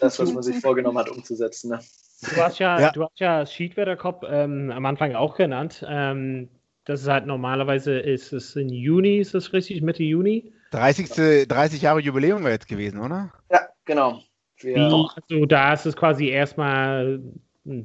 Das, 0.00 0.18
was 0.18 0.32
man 0.32 0.42
sich 0.42 0.56
vorgenommen 0.60 0.98
hat, 0.98 1.08
umzusetzen. 1.08 1.70
Ne? 1.70 1.80
Du 2.22 2.36
hast 2.42 2.58
ja, 2.58 2.80
Ja. 2.80 2.90
du 2.90 3.04
hast 3.04 3.20
ja 3.20 3.46
Schiedwetterkopf 3.46 4.24
ähm, 4.28 4.72
am 4.74 4.84
Anfang 4.84 5.14
auch 5.14 5.36
genannt. 5.36 5.84
Ähm, 5.88 6.48
das 6.84 7.02
ist 7.02 7.08
halt 7.08 7.26
normalerweise 7.26 7.98
ist 7.98 8.32
es 8.32 8.56
in 8.56 8.68
Juni, 8.68 9.18
ist 9.18 9.32
das 9.34 9.52
richtig? 9.52 9.80
Mitte 9.82 10.02
Juni? 10.02 10.52
30. 10.72 11.46
30 11.46 11.80
Jahre 11.82 12.00
Jubiläum 12.00 12.42
wäre 12.42 12.52
jetzt 12.54 12.68
gewesen, 12.68 13.00
oder? 13.00 13.32
Ja, 13.50 13.60
genau. 13.84 14.20
Wie, 14.58 14.74
also 14.74 15.46
da 15.46 15.72
ist 15.72 15.86
es 15.86 15.96
quasi 15.96 16.28
erstmal 16.28 17.20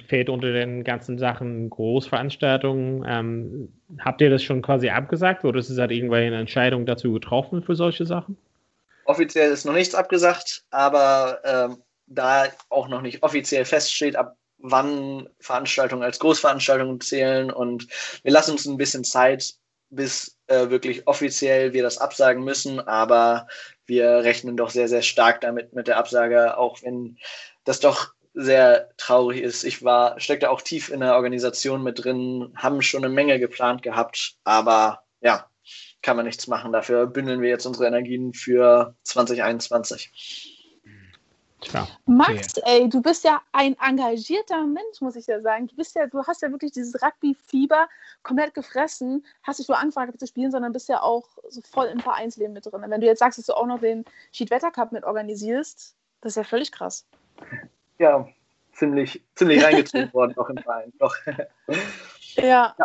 fällt 0.07 0.29
unter 0.29 0.51
den 0.51 0.83
ganzen 0.83 1.17
Sachen 1.17 1.69
Großveranstaltungen. 1.69 3.05
Ähm, 3.07 3.73
habt 3.99 4.19
ihr 4.21 4.29
das 4.29 4.43
schon 4.43 4.61
quasi 4.61 4.89
abgesagt 4.89 5.45
oder 5.45 5.59
ist 5.59 5.69
es 5.69 5.77
halt 5.77 5.91
irgendwann 5.91 6.23
eine 6.23 6.39
Entscheidung 6.39 6.85
dazu 6.85 7.13
getroffen 7.13 7.63
für 7.63 7.75
solche 7.75 8.05
Sachen? 8.05 8.37
offiziell 9.09 9.51
ist 9.51 9.65
noch 9.65 9.73
nichts 9.73 9.95
abgesagt, 9.95 10.63
aber 10.69 11.39
ähm, 11.43 11.83
da 12.05 12.47
auch 12.69 12.87
noch 12.87 13.01
nicht 13.01 13.23
offiziell 13.23 13.65
feststeht, 13.65 14.15
ab 14.15 14.37
wann 14.59 15.27
Veranstaltungen 15.39 16.03
als 16.03 16.19
Großveranstaltungen 16.19 17.01
zählen 17.01 17.51
und 17.51 17.87
wir 18.23 18.31
lassen 18.31 18.51
uns 18.51 18.65
ein 18.65 18.77
bisschen 18.77 19.03
Zeit, 19.03 19.55
bis 19.89 20.37
äh, 20.47 20.69
wirklich 20.69 21.07
offiziell 21.07 21.73
wir 21.73 21.83
das 21.83 21.97
absagen 21.97 22.43
müssen, 22.43 22.79
aber 22.79 23.47
wir 23.85 24.23
rechnen 24.23 24.57
doch 24.57 24.69
sehr, 24.69 24.87
sehr 24.87 25.01
stark 25.01 25.41
damit 25.41 25.73
mit 25.73 25.87
der 25.87 25.97
Absage, 25.97 26.57
auch 26.57 26.81
wenn 26.83 27.17
das 27.63 27.79
doch 27.79 28.13
sehr 28.33 28.89
traurig 28.97 29.41
ist. 29.41 29.63
Ich 29.63 29.83
war, 29.83 30.19
steckte 30.19 30.49
auch 30.49 30.61
tief 30.61 30.89
in 30.89 30.99
der 30.99 31.15
Organisation 31.15 31.83
mit 31.83 32.03
drin, 32.03 32.53
haben 32.55 32.81
schon 32.81 33.03
eine 33.03 33.13
Menge 33.13 33.39
geplant 33.39 33.81
gehabt, 33.81 34.35
aber 34.43 35.03
ja, 35.21 35.49
kann 36.01 36.15
man 36.15 36.25
nichts 36.25 36.47
machen. 36.47 36.71
Dafür 36.71 37.07
bündeln 37.07 37.41
wir 37.41 37.49
jetzt 37.49 37.65
unsere 37.65 37.87
Energien 37.87 38.33
für 38.33 38.95
2021. 39.03 40.57
Tja. 41.61 41.87
Max, 42.05 42.53
ey, 42.63 42.87
du 42.87 43.01
bist 43.01 43.25
ja 43.25 43.41
ein 43.51 43.75
engagierter 43.79 44.65
Mensch, 44.65 45.01
muss 45.01 45.15
ich 45.15 45.27
ja 45.27 45.41
sagen. 45.41 45.67
Du 45.67 45.75
bist 45.75 45.93
ja, 45.95 46.07
du 46.07 46.25
hast 46.25 46.41
ja 46.41 46.51
wirklich 46.51 46.71
dieses 46.71 47.01
Rugby-Fieber 47.01 47.89
komplett 48.23 48.53
gefressen, 48.53 49.25
hast 49.43 49.59
dich 49.59 49.67
nur 49.67 49.77
angefangen 49.77 50.17
zu 50.17 50.25
spielen, 50.25 50.51
sondern 50.51 50.71
bist 50.71 50.87
ja 50.87 51.01
auch 51.01 51.27
so 51.49 51.61
voll 51.61 51.87
im 51.87 51.99
Vereinsleben 51.99 52.53
mit 52.53 52.65
drin. 52.65 52.83
Wenn 52.87 53.01
du 53.01 53.07
jetzt 53.07 53.19
sagst, 53.19 53.37
dass 53.39 53.45
du 53.47 53.53
auch 53.53 53.65
noch 53.65 53.79
den 53.79 54.05
Schiedwetter-Cup 54.31 54.91
mit 54.93 55.03
organisierst, 55.03 55.95
das 56.21 56.31
ist 56.31 56.35
ja 56.37 56.43
völlig 56.43 56.71
krass. 56.71 57.05
Ja, 57.97 58.27
ziemlich, 58.71 59.21
ziemlich 59.35 59.63
reingezogen 59.63 60.11
worden, 60.13 60.37
auch 60.37 60.49
im 60.49 60.57
Verein. 60.57 60.93
Doch. 60.97 61.15
Ja. 62.35 62.75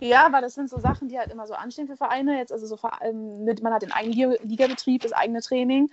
Ja, 0.00 0.32
weil 0.32 0.42
das 0.42 0.54
sind 0.54 0.70
so 0.70 0.78
Sachen, 0.78 1.08
die 1.08 1.18
halt 1.18 1.32
immer 1.32 1.48
so 1.48 1.54
anstehen 1.54 1.88
für 1.88 1.96
Vereine. 1.96 2.38
Jetzt 2.38 2.52
also 2.52 2.66
so 2.66 2.76
vor 2.76 3.02
allem 3.02 3.42
mit, 3.42 3.62
man 3.64 3.72
hat 3.74 3.82
den 3.82 3.90
eigenen 3.90 4.14
Liga- 4.14 4.42
Ligabetrieb, 4.44 5.02
das 5.02 5.12
eigene 5.12 5.40
Training. 5.40 5.90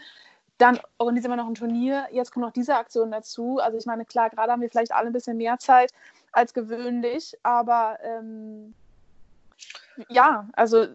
Dann 0.57 0.79
organisieren 0.97 1.31
wir 1.31 1.37
noch 1.37 1.47
ein 1.47 1.55
Turnier. 1.55 2.07
Jetzt 2.11 2.31
kommt 2.31 2.45
noch 2.45 2.53
diese 2.53 2.75
Aktion 2.75 3.11
dazu. 3.11 3.59
Also 3.59 3.77
ich 3.77 3.85
meine, 3.85 4.05
klar, 4.05 4.29
gerade 4.29 4.51
haben 4.51 4.61
wir 4.61 4.69
vielleicht 4.69 4.93
alle 4.93 5.07
ein 5.07 5.13
bisschen 5.13 5.37
mehr 5.37 5.57
Zeit 5.59 5.91
als 6.31 6.53
gewöhnlich, 6.53 7.37
aber 7.43 7.97
ähm, 8.03 8.73
ja, 10.09 10.47
also 10.53 10.87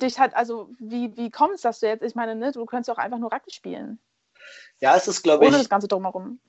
dich 0.00 0.18
hat, 0.18 0.34
also 0.34 0.70
wie, 0.78 1.16
wie 1.16 1.30
kommt 1.30 1.54
es, 1.54 1.62
dass 1.62 1.80
du 1.80 1.86
jetzt, 1.86 2.02
ich 2.02 2.14
meine, 2.14 2.34
ne, 2.34 2.52
du 2.52 2.64
könntest 2.66 2.90
auch 2.90 2.98
einfach 2.98 3.18
nur 3.18 3.32
Rugby 3.32 3.52
spielen, 3.52 3.98
Ja, 4.80 4.96
es 4.96 5.06
ist, 5.08 5.22
glaube 5.22 5.46
ohne 5.46 5.56
ich, 5.56 5.62
das 5.62 5.68
Ganze 5.68 5.88
drumherum. 5.88 6.40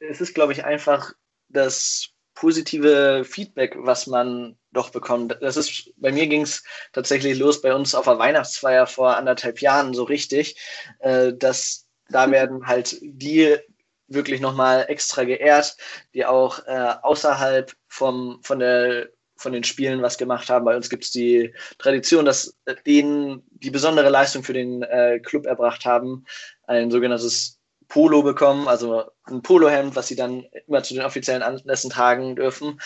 es 0.00 0.20
ist, 0.20 0.34
glaube 0.34 0.52
ich, 0.52 0.64
einfach 0.64 1.12
das 1.48 2.08
positive 2.34 3.24
Feedback, 3.24 3.74
was 3.78 4.06
man 4.06 4.58
doch 4.72 4.90
bekommt. 4.90 5.36
Das 5.40 5.56
ist, 5.56 5.90
bei 5.96 6.12
mir 6.12 6.26
ging 6.26 6.42
es 6.42 6.62
tatsächlich 6.92 7.38
los 7.38 7.60
bei 7.60 7.74
uns 7.74 7.94
auf 7.94 8.04
der 8.06 8.18
Weihnachtsfeier 8.18 8.86
vor 8.86 9.16
anderthalb 9.16 9.60
Jahren 9.60 9.94
so 9.94 10.04
richtig, 10.04 10.56
äh, 11.00 11.32
dass 11.34 11.81
da 12.12 12.30
werden 12.30 12.66
halt 12.66 12.98
die 13.02 13.56
wirklich 14.08 14.40
nochmal 14.40 14.84
extra 14.88 15.24
geehrt, 15.24 15.76
die 16.14 16.26
auch 16.26 16.64
äh, 16.66 16.94
außerhalb 17.02 17.72
vom, 17.88 18.40
von 18.42 18.58
der 18.58 19.08
von 19.42 19.52
den 19.52 19.64
Spielen 19.64 20.02
was 20.02 20.18
gemacht 20.18 20.48
haben. 20.48 20.64
Bei 20.64 20.76
uns 20.76 20.88
gibt 20.88 21.04
es 21.04 21.10
die 21.10 21.52
Tradition, 21.78 22.24
dass 22.24 22.56
denen 22.86 23.42
die 23.50 23.70
besondere 23.70 24.08
Leistung 24.08 24.44
für 24.44 24.52
den 24.52 24.82
äh, 24.84 25.18
Club 25.18 25.46
erbracht 25.46 25.84
haben, 25.84 26.24
ein 26.68 26.92
sogenanntes 26.92 27.58
Polo 27.88 28.22
bekommen, 28.22 28.68
also 28.68 29.04
ein 29.24 29.42
Polohemd, 29.42 29.96
was 29.96 30.08
sie 30.08 30.16
dann 30.16 30.46
immer 30.66 30.82
zu 30.82 30.94
den 30.94 31.02
offiziellen 31.02 31.42
Anlässen 31.42 31.90
tragen 31.90 32.36
dürfen. 32.36 32.80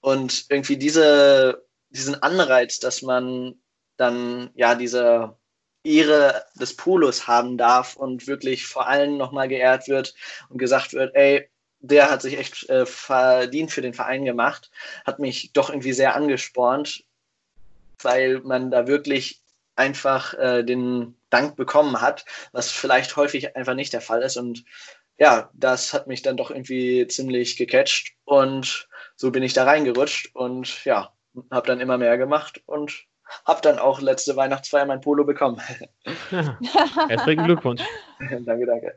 Und 0.00 0.46
irgendwie 0.48 0.76
diese, 0.76 1.64
diesen 1.90 2.20
Anreiz, 2.22 2.78
dass 2.80 3.02
man 3.02 3.54
dann 3.96 4.50
ja 4.54 4.74
diese 4.74 5.36
Ehre 5.82 6.44
des 6.54 6.76
Polos 6.76 7.26
haben 7.26 7.56
darf 7.56 7.96
und 7.96 8.26
wirklich 8.26 8.66
vor 8.66 8.86
allen 8.86 9.16
nochmal 9.16 9.48
geehrt 9.48 9.88
wird 9.88 10.14
und 10.48 10.58
gesagt 10.58 10.92
wird, 10.92 11.14
ey, 11.14 11.48
der 11.80 12.10
hat 12.10 12.22
sich 12.22 12.38
echt 12.38 12.68
äh, 12.68 12.84
verdient 12.84 13.70
für 13.72 13.80
den 13.80 13.94
Verein 13.94 14.24
gemacht, 14.24 14.70
hat 15.06 15.18
mich 15.18 15.52
doch 15.52 15.70
irgendwie 15.70 15.94
sehr 15.94 16.14
angespornt, 16.14 17.04
weil 18.02 18.40
man 18.40 18.70
da 18.70 18.86
wirklich 18.86 19.40
einfach 19.76 20.34
äh, 20.34 20.62
den 20.62 21.16
Dank 21.30 21.56
bekommen 21.56 22.00
hat, 22.02 22.26
was 22.52 22.70
vielleicht 22.70 23.16
häufig 23.16 23.56
einfach 23.56 23.74
nicht 23.74 23.92
der 23.92 24.02
Fall 24.02 24.20
ist. 24.22 24.36
Und 24.36 24.64
ja, 25.16 25.50
das 25.54 25.94
hat 25.94 26.06
mich 26.06 26.22
dann 26.22 26.36
doch 26.36 26.50
irgendwie 26.50 27.06
ziemlich 27.06 27.56
gecatcht 27.56 28.14
und 28.24 28.88
so 29.16 29.30
bin 29.30 29.42
ich 29.42 29.52
da 29.52 29.64
reingerutscht 29.64 30.34
und 30.34 30.84
ja, 30.84 31.12
habe 31.50 31.66
dann 31.66 31.80
immer 31.80 31.98
mehr 31.98 32.18
gemacht 32.18 32.62
und 32.66 33.06
habe 33.44 33.60
dann 33.62 33.78
auch 33.78 34.00
letzte 34.00 34.36
Weihnachtsfeier 34.36 34.86
mein 34.86 35.00
Polo 35.00 35.24
bekommen. 35.24 35.60
Herzlichen 37.08 37.44
Glückwunsch. 37.44 37.82
danke, 38.44 38.66
danke. 38.66 38.94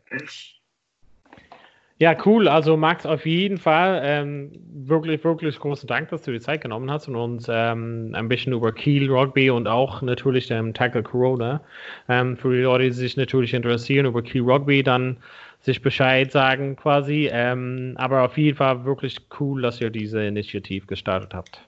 Ja, 1.99 2.17
cool. 2.25 2.47
Also 2.47 2.75
Max, 2.75 3.05
auf 3.05 3.25
jeden 3.25 3.57
Fall 3.57 4.01
ähm, 4.03 4.51
wirklich, 4.73 5.23
wirklich 5.23 5.57
großen 5.57 5.87
Dank, 5.87 6.09
dass 6.09 6.23
du 6.23 6.31
die 6.31 6.39
Zeit 6.39 6.61
genommen 6.61 6.91
hast 6.91 7.07
und 7.07 7.15
uns 7.15 7.47
ähm, 7.49 8.11
ein 8.13 8.27
bisschen 8.27 8.51
über 8.51 8.73
Kiel 8.73 9.09
Rugby 9.09 9.49
und 9.49 9.67
auch 9.67 10.01
natürlich 10.01 10.47
dem 10.47 10.73
Tackle 10.73 11.03
Corona 11.03 11.61
ähm, 12.09 12.35
für 12.35 12.53
die 12.53 12.63
Leute, 12.63 12.85
die 12.85 12.91
sich 12.91 13.15
natürlich 13.15 13.53
interessieren 13.53 14.05
über 14.07 14.21
Kiel 14.21 14.41
Rugby, 14.41 14.83
dann 14.83 15.17
sich 15.61 15.81
Bescheid 15.81 16.31
sagen 16.31 16.75
quasi. 16.75 17.29
Ähm, 17.31 17.93
aber 17.95 18.23
auf 18.23 18.37
jeden 18.37 18.57
Fall 18.57 18.83
wirklich 18.83 19.17
cool, 19.39 19.61
dass 19.61 19.79
ihr 19.79 19.89
diese 19.89 20.25
Initiative 20.25 20.87
gestartet 20.87 21.33
habt. 21.33 21.61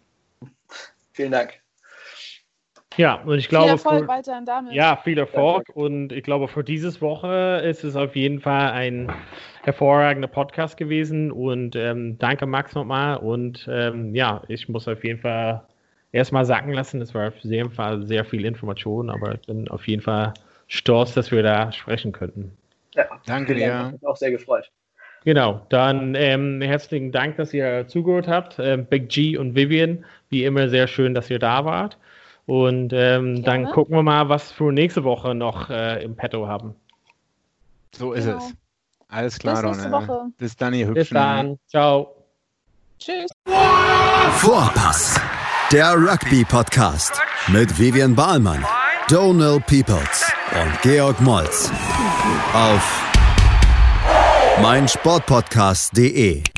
Vielen 1.14 1.32
Dank. 1.32 1.65
Ja, 2.98 3.16
und 3.16 3.38
ich 3.38 3.50
glaube. 3.50 3.66
Viel 3.66 3.74
Erfolg 3.74 4.02
für, 4.02 4.08
weiterhin 4.08 4.46
damit. 4.46 4.74
Ja, 4.74 4.96
viel 4.98 5.18
Erfolg. 5.18 5.70
Und 5.74 6.12
ich 6.12 6.24
glaube, 6.24 6.48
für 6.48 6.64
dieses 6.64 7.02
Woche 7.02 7.62
ist 7.66 7.84
es 7.84 7.96
auf 7.96 8.16
jeden 8.16 8.40
Fall 8.40 8.72
ein 8.72 9.12
hervorragender 9.64 10.28
Podcast 10.28 10.78
gewesen. 10.78 11.32
Und 11.32 11.76
ähm, 11.76 12.18
danke, 12.18 12.46
Max, 12.46 12.74
nochmal. 12.76 13.18
Und 13.18 13.68
ähm, 13.70 14.16
ja, 14.16 14.42
ich 14.48 14.70
muss 14.70 14.88
auf 14.88 15.04
jeden 15.04 15.20
Fall 15.20 15.64
erstmal 16.12 16.46
sacken 16.46 16.74
lassen. 16.74 17.02
Es 17.02 17.14
war 17.14 17.28
auf 17.28 17.40
jeden 17.40 17.72
Fall 17.72 18.06
sehr 18.06 18.24
viel 18.24 18.46
Information, 18.46 19.10
aber 19.10 19.36
ich 19.36 19.42
bin 19.42 19.68
auf 19.68 19.88
jeden 19.88 20.02
Fall 20.02 20.34
stolz, 20.68 21.14
dass 21.14 21.32
wir 21.32 21.44
da 21.44 21.72
sprechen 21.72 22.12
könnten. 22.12 22.52
Ja, 22.96 23.06
danke 23.26 23.56
dir. 23.56 23.68
Ja. 23.68 23.94
Auch 24.04 24.16
sehr 24.16 24.32
gefreut. 24.32 24.72
Genau, 25.26 25.66
dann 25.70 26.14
ähm, 26.16 26.62
herzlichen 26.62 27.12
Dank, 27.12 27.38
dass 27.38 27.52
ihr 27.52 27.88
zugehört 27.88 28.28
habt. 28.28 28.58
Ähm, 28.60 28.86
Big 28.86 29.10
G 29.10 29.38
und 29.38 29.56
Vivian, 29.56 30.06
wie 30.30 30.46
immer 30.46 30.70
sehr 30.70 30.88
schön, 30.88 31.16
dass 31.16 31.32
ihr 31.32 31.40
da 31.40 31.66
wart. 31.66 31.98
Und 32.46 32.94
ähm, 32.94 33.44
dann 33.44 33.66
gucken 33.66 33.96
wir 33.96 34.04
mal, 34.04 34.30
was 34.30 34.52
für 34.52 34.72
nächste 34.72 35.04
Woche 35.04 35.34
noch 35.34 35.70
äh, 35.70 36.04
im 36.04 36.16
Petto 36.16 36.48
haben. 36.48 36.76
So 37.96 38.14
ist 38.14 38.26
genau. 38.26 38.38
es. 38.38 38.54
Alles 39.08 39.40
klar, 39.40 39.62
Bis 39.62 39.72
nächste 39.72 39.92
Woche. 39.92 40.26
Bis 40.38 40.56
dann, 40.56 40.74
ihr 40.74 40.88
Hübschen. 40.88 40.94
Bis 40.94 41.10
dann. 41.10 41.60
Ciao. 41.68 42.16
Tschüss. 43.00 43.30
Vorpass. 44.38 45.20
Der 45.72 45.96
Rugby-Podcast 45.96 47.20
mit 47.48 47.78
Vivian 47.80 48.16
Bahlmann, 48.16 48.64
Donald 49.10 49.66
Peoples 49.66 50.32
und 50.52 50.82
Georg 50.84 51.20
Moltz 51.22 51.72
auf 52.54 53.02
meinsportpodcast.de. 54.62 56.55